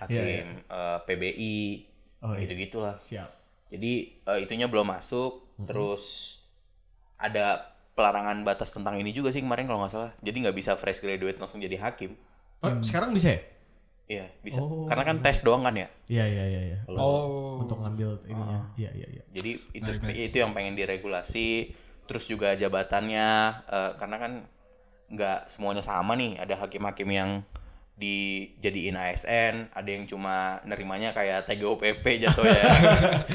hakim 0.01 0.45
eh, 0.65 0.97
PBI 1.05 1.57
Oh, 2.17 2.33
iya. 2.33 2.41
gitu 2.41 2.53
gitulah 2.57 2.97
Siap. 2.97 3.29
jadi 3.69 3.91
eh, 4.25 4.39
itunya 4.41 4.65
belum 4.65 4.89
masuk 4.89 5.53
Mhm. 5.53 5.69
terus 5.69 6.03
ada 7.15 7.72
pelarangan 7.93 8.41
batas 8.41 8.73
tentang 8.73 8.97
ini 8.97 9.13
juga 9.13 9.29
sih 9.29 9.41
kemarin 9.45 9.69
kalau 9.69 9.85
nggak 9.85 9.93
salah 9.93 10.11
jadi 10.21 10.49
nggak 10.49 10.57
bisa 10.57 10.73
fresh 10.73 11.01
graduate 11.01 11.37
langsung 11.37 11.61
jadi 11.61 11.77
hakim 11.77 12.17
Oh, 12.63 12.79
sekarang 12.79 13.11
bisa 13.11 13.35
ya? 13.35 13.41
Iya, 14.03 14.25
bisa. 14.39 14.59
Karena 14.87 15.03
kan 15.03 15.17
tes 15.19 15.43
doang 15.43 15.67
kan 15.67 15.75
ya. 15.75 15.87
Iya 16.07 16.25
iya 16.27 16.43
iya 16.47 16.61
iya. 16.71 16.77
Oh. 16.95 17.59
Untuk 17.59 17.83
ngambil 17.83 18.23
ininya. 18.27 18.71
Iya 18.79 18.91
iya 18.95 19.07
iya. 19.19 19.23
Jadi 19.35 19.51
itu 19.75 19.89
itu 20.15 20.35
yang 20.39 20.55
pengen 20.55 20.79
diregulasi. 20.79 21.75
Terus 22.07 22.23
juga 22.27 22.55
jabatannya 22.55 23.27
eh, 23.67 23.91
karena 23.99 24.17
kan 24.19 24.31
nggak 25.11 25.51
semuanya 25.51 25.83
sama 25.83 26.15
nih. 26.15 26.39
Ada 26.39 26.55
hakim-hakim 26.63 27.09
yang 27.11 27.43
dijadiin 27.93 28.97
ASN, 28.97 29.69
ada 29.69 29.89
yang 29.89 30.09
cuma 30.09 30.57
nerimanya 30.65 31.13
kayak 31.13 31.45
TGOPP 31.45 32.05
jatuh 32.25 32.45
ya. 32.45 32.73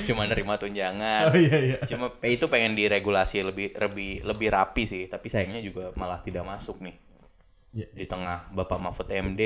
cuma 0.02 0.26
nerima 0.26 0.58
tunjangan. 0.58 1.30
Oh 1.30 1.38
iya 1.38 1.58
iya. 1.62 1.78
Cuma 1.86 2.10
itu 2.26 2.44
pengen 2.50 2.74
diregulasi 2.74 3.46
lebih 3.46 3.72
lebih 3.78 4.26
lebih 4.26 4.48
rapi 4.50 4.84
sih, 4.84 5.06
tapi 5.06 5.30
sayangnya 5.30 5.62
juga 5.62 5.94
malah 5.94 6.18
tidak 6.18 6.42
masuk 6.42 6.82
nih. 6.82 6.98
Iya. 7.70 7.86
Di 7.94 8.04
tengah 8.10 8.50
Bapak 8.50 8.80
Mahfud 8.82 9.06
MD 9.06 9.42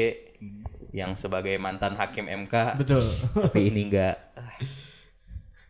yang 0.93 1.17
sebagai 1.17 1.57
mantan 1.61 1.97
hakim 1.97 2.29
MK, 2.29 2.81
Betul. 2.81 3.13
tapi 3.33 3.69
ini 3.69 3.89
enggak 3.89 4.17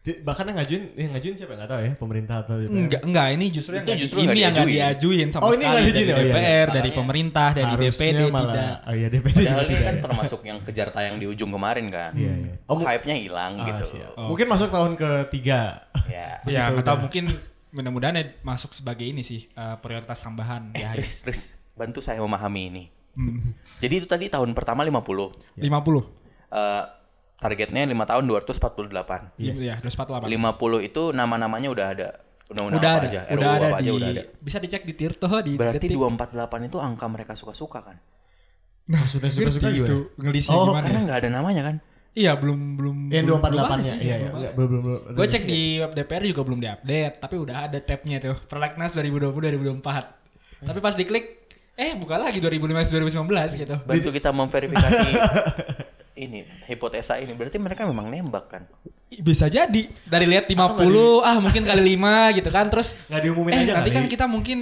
Bahkan 0.02 0.44
yang 0.44 0.58
ngajuin, 0.58 0.82
yang 0.96 1.10
ngajuin 1.14 1.34
siapa 1.38 1.54
nggak 1.54 1.70
tahu 1.70 1.80
ya, 1.80 1.92
pemerintah 1.94 2.36
atau 2.42 2.58
DPR. 2.58 2.74
Enggak, 2.74 3.02
enggak 3.06 3.26
ini 3.32 3.46
justru 3.48 3.72
yang 3.72 3.78
Itu 3.78 3.86
nggak- 3.86 4.02
justru 4.02 4.18
ini 4.18 4.26
yang 4.36 4.50
nggak 4.50 4.66
diajuin. 4.66 5.26
sama 5.30 5.42
Oh, 5.42 5.50
ini 5.52 5.62
sekali 5.62 5.78
diajuin 5.78 5.94
dari 5.94 6.02
ya? 6.02 6.10
Oh, 6.12 6.18
iya, 6.18 6.32
DPR, 6.32 6.42
iya. 6.42 6.74
dari 6.74 6.90
pemerintah, 6.90 7.48
dari 7.52 7.66
Harusnya 7.68 7.94
DPD 8.10 8.20
malah, 8.26 8.42
tidak. 8.50 8.74
Oh 8.82 8.94
iya 8.98 9.08
DPD 9.08 9.36
Padahal 9.38 9.62
ini 9.62 9.70
tidak 9.70 9.78
kan 9.80 9.94
ya. 9.94 10.02
termasuk 10.02 10.40
yang 10.42 10.58
kejar 10.60 10.88
tayang 10.90 11.16
di 11.16 11.26
ujung 11.28 11.50
kemarin 11.50 11.86
kan. 11.86 12.10
Iya, 12.12 12.32
iya. 12.36 12.54
Oh, 12.66 12.76
hype-nya 12.76 13.14
hilang 13.14 13.52
Ah, 13.54 13.66
gitu. 13.68 13.84
siap. 13.94 14.12
Mungkin 14.18 14.46
masuk 14.48 14.68
tahun 14.68 14.92
ketiga. 14.96 15.60
Ya. 16.10 16.42
Ya, 16.44 16.74
udah. 16.74 16.98
mungkin 16.98 17.30
mudah-mudahan 17.70 18.12
ya 18.12 18.24
masuk 18.42 18.74
sebagai 18.74 19.06
ini 19.06 19.22
sih 19.22 19.46
eh, 19.48 19.76
prioritas 19.78 20.18
tambahan 20.18 20.74
Eh, 20.74 20.82
ya. 20.82 20.92
Riz, 20.92 21.22
Riz, 21.22 21.54
bantu 21.72 22.02
saya 22.02 22.18
memahami 22.18 22.62
ini. 22.68 22.84
Hmm. 23.14 23.54
Jadi 23.78 23.94
itu 23.96 24.06
tadi 24.06 24.26
tahun 24.26 24.50
pertama 24.50 24.82
50. 24.82 25.30
50. 25.56 25.62
Eh, 26.50 26.84
targetnya 27.42 27.82
5 27.84 27.98
tahun 28.06 28.24
248. 28.24 29.34
Iya, 29.36 29.52
ya, 29.52 29.74
248. 29.78 30.30
50 30.30 30.78
itu 30.80 31.02
nama-namanya 31.10 31.68
udah 31.68 31.86
ada. 31.88 32.08
Undang-undang 32.48 32.78
Udah 32.78 32.90
apa 32.90 33.00
ada, 33.00 33.08
aja? 33.08 33.20
udah 33.24 33.32
RUU 33.34 33.48
ada 33.50 33.66
apa 33.66 33.78
di 33.78 33.82
aja 33.82 33.90
udah 33.92 34.08
ada. 34.10 34.22
bisa 34.38 34.58
dicek 34.58 34.82
di 34.82 34.92
Tirto 34.92 35.26
di 35.40 35.52
Berarti 35.54 35.78
Detik. 35.82 35.96
248 35.96 36.36
itu 36.64 36.78
angka 36.78 37.06
mereka 37.06 37.32
suka-suka 37.32 37.80
kan? 37.82 37.96
Maksudnya 38.84 39.30
suka-suka 39.30 39.62
Ngerti 39.62 39.74
gimana? 39.74 39.88
itu 39.88 39.96
ngelisnya 40.16 40.52
Oh, 40.52 40.64
gimana? 40.66 40.84
Karena 40.84 41.00
nggak 41.02 41.18
ada 41.18 41.28
namanya 41.30 41.62
kan? 41.64 41.76
Iya, 42.12 42.36
belum 42.36 42.76
belum 42.76 42.96
Yang 43.08 43.24
belum- 43.24 43.40
belum 43.40 43.56
248 43.56 43.64
ada 43.64 43.78
nya. 43.78 43.88
sih, 43.88 43.96
Iya 43.96 44.16
iya. 44.18 44.28
belum 44.28 44.52
Belum 44.52 44.68
belum 44.68 44.82
belum. 44.84 45.00
Gue 45.16 45.26
cek 45.26 45.42
di 45.42 45.60
web 45.78 45.92
DPR 45.92 46.22
juga 46.26 46.42
belum 46.42 46.58
diupdate, 46.60 47.14
tapi 47.16 47.34
udah 47.36 47.56
ada 47.64 47.78
tabnya 47.80 48.16
tuh. 48.20 48.36
Prolegnas 48.44 48.92
2020-2024. 48.92 50.04
Tapi 50.62 50.78
pas 50.78 50.92
diklik, 50.92 51.24
eh 51.72 51.96
buka 51.96 52.14
lagi 52.16 52.36
2015-2019 52.38 53.32
gitu. 53.56 53.76
Bantu 53.80 54.08
kita 54.10 54.28
memverifikasi 54.30 55.08
ini 56.14 56.40
hipotesa 56.66 57.16
ini. 57.16 57.32
Berarti 57.32 57.56
mereka 57.56 57.84
memang 57.84 58.06
nembak 58.06 58.46
kan? 58.48 58.62
Bisa 59.12 59.44
jadi 59.44 59.68
dari 60.02 60.24
lihat 60.24 60.48
50, 60.48 60.56
ah 61.20 61.36
mungkin 61.36 61.62
kali 61.62 61.82
5 61.94 62.38
gitu 62.38 62.48
kan. 62.48 62.66
Terus 62.66 62.96
Nggak 63.06 63.22
diumumin 63.22 63.52
eh, 63.52 63.60
aja 63.62 63.72
nanti 63.76 63.90
kan 63.90 64.04
kita 64.06 64.24
mungkin 64.24 64.58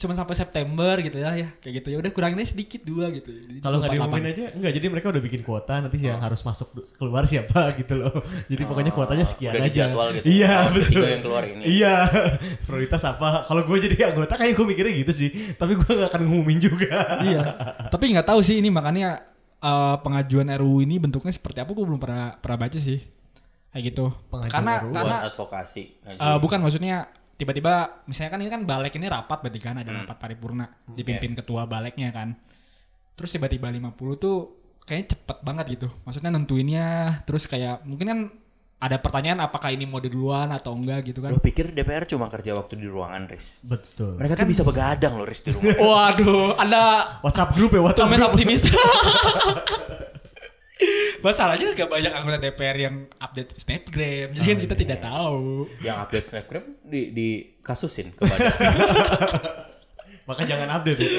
cuma 0.00 0.16
sampai 0.16 0.32
September 0.32 0.96
gitu 0.96 1.20
ya, 1.20 1.36
ya 1.36 1.52
kayak 1.60 1.84
gitu 1.84 1.88
ya. 1.92 1.96
Udah 2.00 2.08
kurangin 2.08 2.40
aja 2.40 2.56
sedikit 2.56 2.80
dua 2.80 3.12
gitu. 3.12 3.28
Kalau 3.60 3.76
nggak 3.76 3.92
48. 3.92 3.96
diumumin 4.00 4.24
aja, 4.32 4.44
enggak. 4.56 4.72
Jadi 4.72 4.86
mereka 4.88 5.06
udah 5.12 5.20
bikin 5.20 5.40
kuota 5.44 5.74
nanti 5.76 6.00
yang 6.00 6.16
harus 6.16 6.40
masuk 6.40 6.68
keluar 6.96 7.28
siapa 7.28 7.60
gitu 7.84 8.00
loh. 8.00 8.24
Jadi 8.48 8.62
pokoknya 8.64 8.92
kuotanya 8.96 9.28
sekian 9.28 9.52
udah 9.52 9.60
aja. 9.60 9.68
dijadwal 9.68 10.08
gitu. 10.16 10.24
Iya 10.32 10.52
Oh, 10.56 10.68
betul. 10.72 10.88
tiga 10.96 11.08
yang 11.12 11.20
keluar 11.20 11.42
ini. 11.44 11.62
Iya. 11.68 11.94
Prioritas 12.64 13.02
apa? 13.04 13.44
Kalau 13.44 13.62
gue 13.68 13.76
jadi 13.84 13.96
anggota 14.08 14.34
kayak 14.40 14.56
gue 14.56 14.64
mikirnya 14.64 14.94
gitu 15.04 15.12
sih. 15.12 15.28
Tapi 15.52 15.76
gue 15.76 15.90
nggak 15.92 16.08
akan 16.08 16.20
ngumumin 16.24 16.56
juga. 16.56 17.20
iya. 17.20 17.44
Tapi 17.92 18.04
nggak 18.16 18.24
tahu 18.24 18.40
sih 18.40 18.56
ini 18.56 18.72
makanya 18.72 19.20
eh, 19.60 19.96
pengajuan 20.00 20.48
RUU 20.56 20.82
ini 20.82 20.96
bentuknya 20.96 21.30
seperti 21.30 21.60
apa 21.60 21.70
gue 21.70 21.84
belum 21.84 22.00
pernah 22.00 22.36
pernah 22.36 22.58
baca 22.60 22.78
sih. 22.80 22.98
Kayak 23.70 23.82
gitu. 23.94 24.06
Pengajuan 24.28 24.54
karena 24.56 24.72
RUU. 24.82 24.92
karena 24.92 25.16
Buat 25.20 25.28
advokasi. 25.30 25.82
eh, 26.10 26.38
bukan 26.40 26.58
maksudnya 26.60 26.96
tiba-tiba 27.36 28.04
misalnya 28.04 28.30
kan 28.36 28.40
ini 28.44 28.50
kan 28.52 28.62
balek 28.68 28.92
ini 29.00 29.06
rapat 29.08 29.38
berarti 29.40 29.60
kan 29.64 29.76
ada 29.80 29.90
rapat 30.04 30.16
paripurna 30.20 30.68
dipimpin 30.92 31.32
ketua 31.38 31.64
baleknya 31.64 32.10
kan. 32.12 32.36
Terus 33.16 33.30
tiba-tiba 33.32 33.68
50 33.68 33.96
tuh 34.16 34.36
kayaknya 34.84 35.16
cepet 35.16 35.38
banget 35.40 35.64
gitu. 35.76 35.88
Maksudnya 36.04 36.30
nentuinnya 36.32 36.86
terus 37.24 37.44
kayak 37.46 37.84
mungkin 37.84 38.06
kan 38.08 38.20
ada 38.80 38.96
pertanyaan 38.96 39.44
apakah 39.44 39.76
ini 39.76 39.84
mau 39.84 40.00
duluan 40.00 40.48
atau 40.56 40.72
enggak 40.72 41.12
gitu 41.12 41.20
kan. 41.20 41.36
Lo 41.36 41.38
pikir 41.38 41.76
DPR 41.76 42.08
cuma 42.08 42.32
kerja 42.32 42.56
waktu 42.56 42.80
di 42.80 42.88
ruangan, 42.88 43.28
Riz? 43.28 43.60
Betul. 43.60 44.16
Mereka 44.16 44.40
tuh 44.40 44.48
bisa 44.48 44.64
begadang 44.64 45.20
loh, 45.20 45.28
Riz, 45.28 45.44
di 45.44 45.52
rumah. 45.52 45.76
Waduh, 45.84 46.56
ada 46.56 46.80
WhatsApp 47.20 47.52
grup 47.52 47.76
ya 47.76 47.80
WhatsApp 47.84 48.08
Komen 48.08 48.18
grup. 48.24 48.30
optimis. 48.32 48.62
Masalahnya 51.24 51.76
gak 51.76 51.92
banyak 51.92 52.08
anggota 52.08 52.40
DPR 52.40 52.76
yang 52.80 52.96
update 53.20 53.52
Snapgram, 53.60 54.32
jadi 54.32 54.46
kan 54.48 54.58
kita 54.64 54.76
tidak 54.80 54.98
tahu. 55.04 55.68
yang 55.84 56.00
update 56.00 56.24
snapgram 56.24 56.64
di 56.80 57.12
di 57.12 57.28
kasusin 57.60 58.16
ke 58.16 58.24
badan. 58.24 59.68
Maka 60.30 60.46
jangan 60.46 60.68
update 60.78 60.98
ya. 61.02 61.10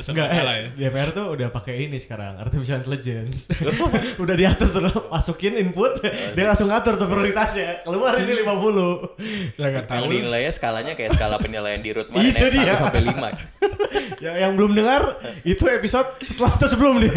Enggak, 0.00 0.28
eh, 0.32 0.72
DPR 0.80 1.10
tuh 1.12 1.36
udah 1.36 1.48
pakai 1.52 1.84
ini 1.84 2.00
sekarang, 2.00 2.40
artificial 2.40 2.80
intelligence. 2.80 3.52
udah 4.22 4.32
diatur 4.32 4.68
tuh, 4.72 5.12
masukin 5.12 5.60
input, 5.60 6.00
dia 6.32 6.44
langsung 6.48 6.72
ngatur 6.72 6.96
tuh 6.96 7.04
prioritasnya. 7.04 7.84
Keluar 7.84 8.16
ini 8.16 8.32
50. 8.32 9.60
Ya 9.60 9.66
gak 9.76 9.84
yang 9.84 9.84
tahu. 9.84 10.08
nilainya 10.08 10.52
skalanya 10.56 10.96
kayak 10.96 11.12
skala 11.12 11.36
penilaian 11.36 11.84
di 11.84 11.92
root 11.92 12.08
kemarin 12.08 12.32
Itu 12.32 12.48
ya, 12.48 12.72
dia. 12.72 12.74
1 12.80 12.80
sampai 12.80 13.02
5. 13.04 13.12
Ya, 14.16 14.32
yang 14.48 14.56
belum 14.56 14.72
dengar 14.72 15.20
itu 15.44 15.68
episode 15.68 16.08
setelah 16.24 16.56
atau 16.56 16.64
sebelum 16.64 17.04
nih. 17.04 17.12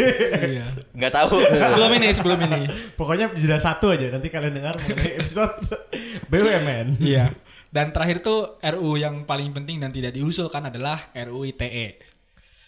Iya. 0.60 0.66
Nggak 0.92 1.14
tahu. 1.16 1.40
Sebelum 1.48 1.92
ini, 1.96 2.08
sebelum 2.12 2.40
ini. 2.44 2.62
Pokoknya 3.00 3.32
jeda 3.40 3.56
satu 3.56 3.96
aja 3.96 4.12
nanti 4.12 4.28
kalian 4.28 4.60
dengar 4.60 4.76
mengenai 4.84 5.16
episode 5.24 5.64
BUMN. 6.32 7.00
Iya. 7.00 7.32
Dan 7.70 7.94
terakhir 7.94 8.26
tuh 8.26 8.58
RU 8.62 8.98
yang 8.98 9.30
paling 9.30 9.54
penting 9.54 9.78
dan 9.78 9.94
tidak 9.94 10.18
diusulkan 10.18 10.74
adalah 10.74 11.14
RU 11.14 11.46
ITE. 11.46 12.02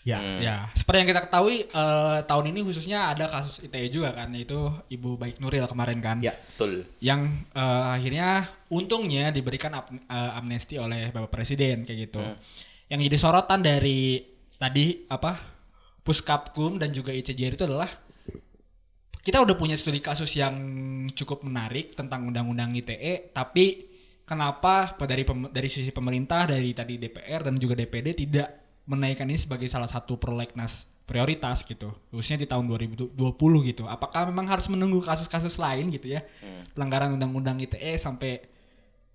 Ya. 0.02 0.18
Ya, 0.42 0.56
seperti 0.74 1.06
yang 1.06 1.10
kita 1.14 1.22
ketahui 1.30 1.70
eh, 1.70 2.20
tahun 2.26 2.46
ini 2.50 2.66
khususnya 2.66 3.14
ada 3.14 3.30
kasus 3.30 3.62
ITE 3.62 3.94
juga 3.94 4.10
kan, 4.18 4.34
yaitu 4.34 4.58
Ibu 4.90 5.14
Baik 5.14 5.38
Nuril 5.38 5.70
kemarin 5.70 6.02
kan. 6.02 6.18
ya, 6.26 6.34
betul. 6.34 6.90
yang 6.98 7.30
eh, 7.54 7.86
akhirnya 7.98 8.50
untungnya 8.74 9.30
diberikan 9.30 9.78
ap- 9.78 9.94
eh, 9.94 10.32
amnesti 10.42 10.82
oleh 10.82 11.14
Bapak 11.14 11.30
Presiden 11.30 11.86
kayak 11.86 12.00
gitu. 12.10 12.22
Yang 12.90 13.00
jadi 13.14 13.18
sorotan 13.22 13.62
dari 13.62 14.26
tadi 14.58 15.06
apa 15.10 15.38
Puskapkum 16.02 16.82
dan 16.82 16.90
juga 16.90 17.14
ICJR 17.14 17.54
itu 17.54 17.66
adalah 17.70 17.90
kita 19.22 19.38
udah 19.38 19.54
punya 19.54 19.78
studi 19.78 20.02
kasus 20.02 20.34
yang 20.34 20.58
cukup 21.14 21.46
menarik 21.46 21.94
tentang 21.94 22.26
undang-undang 22.26 22.74
ITE, 22.74 23.30
tapi 23.30 23.91
kenapa 24.32 24.74
dari 25.02 25.22
pem- 25.22 25.50
dari 25.50 25.68
sisi 25.68 25.90
pemerintah 25.90 26.48
dari 26.48 26.72
tadi 26.72 26.96
DPR 26.96 27.44
dan 27.44 27.56
juga 27.56 27.76
DPD 27.76 28.16
tidak 28.18 28.48
menaikkan 28.84 29.26
ini 29.26 29.36
sebagai 29.36 29.68
salah 29.68 29.86
satu 29.86 30.16
prolegnas 30.16 30.88
prioritas 31.02 31.62
gitu, 31.62 31.92
khususnya 32.08 32.40
di 32.40 32.48
tahun 32.48 32.64
2020 32.66 33.20
gitu. 33.68 33.84
Apakah 33.86 34.24
memang 34.26 34.48
harus 34.48 34.66
menunggu 34.66 35.00
kasus-kasus 35.02 35.56
lain 35.58 35.92
gitu 35.92 36.08
ya, 36.10 36.24
pelanggaran 36.72 37.12
undang-undang 37.12 37.60
ITE 37.60 37.94
sampai 37.96 38.40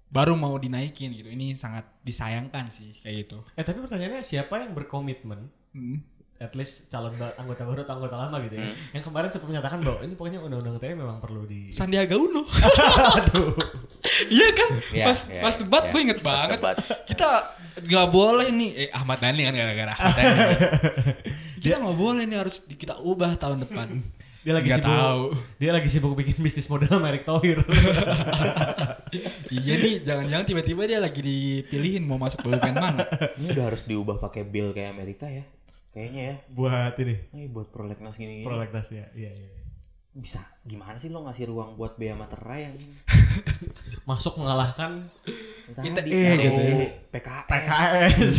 baru 0.06 0.32
mau 0.34 0.54
dinaikin 0.54 1.10
gitu? 1.10 1.26
Ini 1.26 1.56
sangat 1.56 1.88
disayangkan 2.00 2.68
sih 2.68 2.92
kayak 3.00 3.16
gitu. 3.24 3.38
Eh 3.50 3.64
tapi 3.64 3.80
pertanyaannya 3.80 4.20
siapa 4.20 4.60
yang 4.60 4.72
berkomitmen 4.72 5.48
Hmm. 5.72 5.98
at 6.36 6.52
least 6.52 6.88
calon 6.88 7.16
ba- 7.16 7.32
anggota 7.34 7.64
baru 7.64 7.80
atau 7.82 7.96
anggota 7.96 8.16
lama 8.18 8.36
gitu 8.40 8.56
ya. 8.56 8.68
Yang 8.92 9.04
kemarin 9.06 9.28
sempat 9.30 9.48
menyatakan 9.48 9.78
bahwa 9.80 9.98
ini 10.00 10.14
pokoknya 10.14 10.38
undang-undang 10.38 10.76
ITE 10.76 10.92
memang 10.94 11.18
perlu 11.18 11.42
di 11.42 11.68
Sandiaga 11.70 12.12
Uno. 12.14 12.44
Iya 14.28 14.48
kan? 14.52 14.68
Iya, 14.90 15.04
pas 15.04 15.18
iya, 15.26 15.40
pas 15.40 15.54
debat 15.56 15.82
iya. 15.82 15.90
gue 15.90 16.00
inget 16.02 16.18
Pas 16.20 16.40
banget. 16.40 16.58
debat. 16.58 16.76
Kita 17.04 17.28
nggak 17.76 18.06
boleh 18.08 18.48
nih 18.50 18.70
eh 18.74 18.88
Ahmad 18.90 19.18
Dhani 19.18 19.42
kan 19.42 19.54
gara-gara 19.54 19.92
Ahmad 19.92 20.14
Dhani. 20.14 20.38
kita 21.62 21.74
nggak 21.76 21.96
boleh 21.96 22.22
nih 22.24 22.38
harus 22.38 22.56
kita 22.66 22.94
ubah 22.98 23.34
tahun 23.34 23.62
depan. 23.62 23.88
dia 24.46 24.54
lagi 24.54 24.70
Nggak 24.70 24.78
sibuk 24.78 24.94
tahu. 24.94 25.22
dia 25.58 25.70
lagi 25.74 25.88
sibuk 25.90 26.12
bikin 26.14 26.38
bisnis 26.38 26.66
model 26.66 26.86
sama 26.88 27.10
Erick 27.10 27.26
Thohir. 27.26 27.58
iya 29.50 29.74
nih, 29.76 29.94
jangan-jangan 30.02 30.46
tiba-tiba 30.46 30.82
dia 30.86 30.98
lagi 30.98 31.18
dipilihin 31.18 32.02
mau 32.02 32.14
masuk 32.14 32.42
BUMN 32.42 32.74
mana? 32.74 33.02
Ini 33.34 33.50
udah 33.50 33.64
harus 33.66 33.82
diubah 33.84 34.18
pakai 34.20 34.42
bill 34.42 34.70
kayak 34.70 34.94
Amerika 34.94 35.26
ya. 35.26 35.42
Kayaknya 35.90 36.22
ya. 36.22 36.34
buat 36.46 36.94
ini 36.96 37.14
Ini 37.32 37.42
buat 37.48 37.72
prolegnas 37.72 38.14
gini, 38.14 38.42
gini. 38.42 38.46
prolegnasnya. 38.46 39.10
Iya 39.12 39.30
iya. 39.32 39.50
Bisa 40.12 40.38
gimana 40.62 40.94
sih 40.94 41.08
lo 41.08 41.26
ngasih 41.26 41.50
ruang 41.50 41.74
buat 41.74 41.96
bea 41.96 42.14
materai 42.14 42.70
yang 42.70 42.76
Masuk 44.06 44.38
mengalahkan 44.38 45.10
iya, 46.06 46.38
RUU 46.38 46.38
gitu 46.38 46.60
ya. 46.62 46.74
PKS. 47.10 47.46
PKS. 47.50 48.34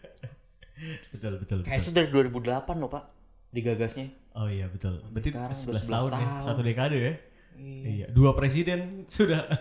betul 1.12 1.32
betul. 1.42 1.58
betul. 1.60 1.66
KS 1.66 1.90
itu 1.90 1.92
dari 1.92 2.08
2008 2.08 2.80
loh, 2.80 2.88
Pak. 2.88 3.04
Digagasnya. 3.50 4.14
Oh 4.38 4.46
iya 4.46 4.70
betul. 4.70 5.02
Berarti 5.10 5.34
sekarang 5.34 5.58
11 5.58 5.90
11 5.90 5.90
tahun, 5.90 6.10
ya, 6.10 6.14
tahun. 6.14 6.42
satu 6.46 6.60
dekade 6.62 6.96
ya. 7.02 7.12
Iya, 7.60 8.06
dua 8.14 8.32
presiden 8.38 9.04
sudah. 9.10 9.44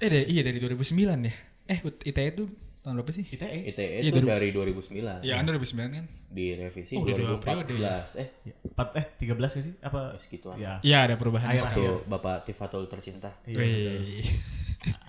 Eh 0.00 0.08
dari, 0.08 0.32
iya 0.32 0.40
dari 0.40 0.56
2009 0.56 1.28
ya. 1.28 1.34
Eh 1.68 1.78
ITE 1.84 2.24
itu 2.32 2.44
Tahun 2.80 2.96
berapa 2.96 3.12
sih? 3.12 3.24
ITE. 3.26 3.68
ITE 3.68 3.86
Iya, 4.00 4.08
itu 4.08 4.18
2000. 4.18 4.24
dari 4.26 4.48
2009 4.50 5.20
Ya 5.20 5.36
kan 5.36 5.44
2009 5.44 5.92
kan? 5.92 6.04
direvisi 6.26 6.94
Oh, 6.94 7.02
udah 7.02 7.12
dua 7.12 7.26
2014 7.36 7.42
periode 7.42 7.72
ya? 7.76 7.96
eh 8.16 8.28
Ya, 8.42 8.54
Empat 8.64 8.88
eh 8.94 9.04
13 9.18 9.36
gak 9.50 9.62
sih? 9.62 9.74
Apa? 9.80 10.00
ya 10.06 10.18
segituan 10.18 10.56
Ya. 10.56 10.72
Iya 10.80 10.98
ada 11.04 11.14
perubahan. 11.14 11.46
Akhir 11.46 11.62
sekarang. 11.66 11.76
itu 11.78 11.94
Bapak 12.06 12.36
Tifatul 12.42 12.84
tercinta 12.86 13.30
Iya. 13.44 13.60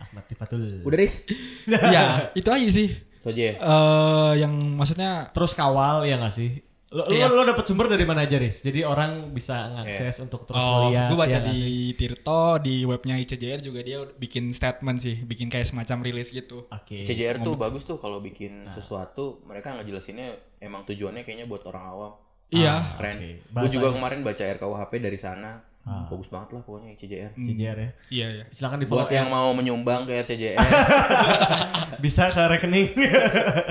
Ahmad 0.02 0.28
Tifatul. 0.28 0.84
Udah 0.84 0.98
Riz. 0.98 1.24
Iya, 1.66 2.28
itu 2.34 2.50
aja 2.50 2.70
sih. 2.70 2.90
itu 2.92 3.28
aja 3.30 3.44
ya 3.46 3.54
Eh 3.56 4.32
yang 4.38 4.50
maksudnya 4.74 5.30
Terus 5.32 5.54
kawal 5.54 6.04
ya 6.04 6.18
gak 6.18 6.34
sih? 6.34 6.60
Lo, 6.92 7.08
lo, 7.08 7.16
Iya. 7.16 7.32
lo 7.32 7.48
dapet 7.48 7.64
sumber 7.64 7.88
dari 7.88 8.04
mana 8.04 8.28
aja, 8.28 8.36
Riz? 8.36 8.60
Jadi 8.60 8.84
orang 8.84 9.32
bisa 9.32 9.72
ngakses 9.80 10.20
untuk 10.20 10.44
terus 10.44 10.60
oh, 10.60 10.92
melihat. 10.92 11.08
gue 11.08 11.18
baca 11.18 11.38
ya 11.40 11.48
di 11.48 11.60
Tirto 11.96 12.60
di 12.60 12.84
webnya 12.84 13.16
ICJR 13.16 13.64
juga 13.64 13.80
dia 13.80 14.04
bikin 14.04 14.52
statement 14.52 15.00
sih, 15.00 15.24
bikin 15.24 15.48
kayak 15.48 15.72
semacam 15.72 16.04
rilis 16.04 16.36
gitu. 16.36 16.68
Oke. 16.68 17.08
CJR 17.08 17.40
tuh 17.40 17.56
bagus 17.56 17.88
tuh 17.88 17.96
kalau 17.96 18.20
bikin 18.20 18.68
sesuatu 18.68 19.40
mereka 19.48 19.72
ngejelasinnya 19.80 20.36
emang 20.60 20.84
tujuannya 20.84 21.24
kayaknya 21.24 21.48
buat 21.48 21.64
orang 21.64 21.84
awam 21.88 22.12
Iya. 22.52 22.84
keren 23.00 23.16
oke. 23.16 23.32
gue 23.64 23.70
juga 23.72 23.96
kemarin 23.96 24.20
baca 24.28 24.44
RKUHP 24.44 24.92
dari 25.00 25.16
sana 25.16 25.64
bagus 25.82 26.28
banget 26.28 26.60
lah 26.60 26.62
pokoknya 26.62 26.94
CJR 26.94 27.32
CJR 27.34 27.78
ya. 27.80 27.90
Iya 28.12 28.28
iya. 28.36 28.46
Silakan 28.52 28.84
di 28.84 28.86
buat 28.86 29.08
yang 29.08 29.32
mau 29.32 29.56
menyumbang 29.56 30.04
ke 30.04 30.14
RCJR 30.20 30.60
bisa 32.04 32.28
ke 32.30 32.42
rekening. 32.52 32.92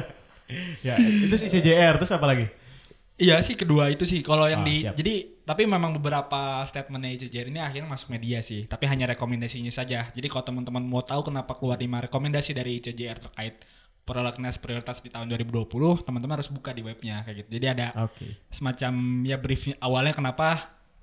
ya, 0.89 0.95
itu 0.97 1.35
sih 1.37 1.53
CJR 1.53 2.01
terus 2.01 2.11
apa 2.11 2.25
lagi? 2.25 2.49
Iya 3.21 3.37
sih 3.41 3.53
kedua 3.53 3.87
itu 3.87 4.03
sih 4.03 4.21
kalau 4.21 4.45
yang 4.45 4.61
Ah, 4.61 4.67
di 4.67 4.81
siap. 4.81 4.97
jadi 4.97 5.15
tapi 5.45 5.63
memang 5.65 5.93
beberapa 5.93 6.65
statementnya 6.65 7.13
ICJR 7.13 7.47
ini 7.47 7.61
akhirnya 7.61 7.85
masuk 7.87 8.09
media 8.11 8.41
sih 8.41 8.65
tapi 8.65 8.87
hanya 8.87 9.05
rekomendasinya 9.07 9.69
saja 9.69 10.09
jadi 10.09 10.27
kalau 10.27 10.41
teman-teman 10.43 10.81
mau 10.81 11.03
tahu 11.03 11.27
kenapa 11.27 11.53
keluar 11.55 11.77
lima 11.77 12.01
rekomendasi 12.01 12.51
dari 12.51 12.79
ICJR 12.79 13.21
terkait 13.21 13.61
prolegnas 14.01 14.57
prioritas 14.57 14.99
di 14.99 15.09
tahun 15.09 15.29
2020 15.29 15.69
teman-teman 16.01 16.35
harus 16.35 16.49
buka 16.49 16.71
di 16.71 16.81
webnya 16.81 17.21
kayak 17.21 17.45
gitu 17.45 17.49
jadi 17.53 17.67
ada 17.71 17.87
Oke. 18.01 18.41
semacam 18.49 18.93
ya 19.23 19.37
briefnya 19.37 19.77
awalnya 19.79 20.15
kenapa 20.15 20.49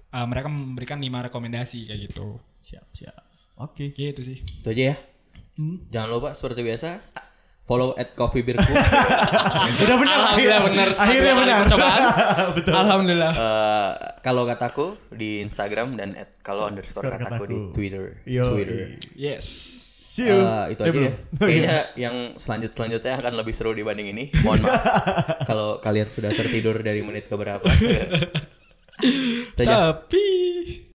uh, 0.10 0.26
mereka 0.26 0.48
memberikan 0.48 0.98
lima 0.98 1.22
rekomendasi 1.22 1.86
kayak 1.86 2.02
gitu 2.08 2.42
Siap, 2.60 2.88
siap. 2.92 3.16
Oke. 3.58 3.92
gitu 3.92 4.22
sih 4.22 4.42
itu 4.42 4.68
aja 4.68 4.84
ya 4.92 4.96
jangan 5.88 6.10
lupa 6.12 6.30
seperti 6.32 6.62
biasa 6.62 6.90
follow 7.68 7.92
at 7.94 8.16
coffee 8.16 8.42
beerku 8.42 8.72
Udah 9.84 9.96
benar. 10.00 10.16
Alhamdulillah 10.18 10.62
benar. 10.64 10.88
Akhirnya 10.96 11.34
benar. 11.36 11.58
percobaan. 11.62 12.02
Betul. 12.56 12.72
alhamdulillah 12.74 13.32
Eh, 13.36 13.92
kalau 14.24 14.44
kataku 14.44 14.86
di 15.12 15.44
Instagram 15.44 15.94
dan 15.94 16.16
at 16.16 16.32
kalau 16.40 16.64
underscore 16.66 17.04
Underscore 17.04 17.28
kataku 17.28 17.44
di 17.46 17.58
kataku. 17.60 17.74
Twitter 17.76 18.06
Yo. 18.24 18.44
Twitter 18.48 18.96
yes 19.14 19.46
See 20.08 20.26
you. 20.26 20.40
Eh, 20.40 20.74
itu 20.74 20.82
Eh, 20.82 20.88
aja 20.88 20.98
ya. 20.98 21.14
Kayaknya 21.38 21.78
yang 21.94 22.16
selanjut 22.34 22.72
selanjutnya 22.72 23.20
akan 23.20 23.34
lebih 23.36 23.54
seru 23.54 23.70
dibanding 23.70 24.10
ini. 24.10 24.32
Mohon 24.42 24.66
maaf 24.66 24.82
kalau 25.52 25.78
kalian 25.78 26.08
sudah 26.08 26.32
tertidur 26.32 26.80
dari 26.82 27.04
menit 27.04 27.28
keberapa. 27.28 27.68
Sapi 29.54 30.26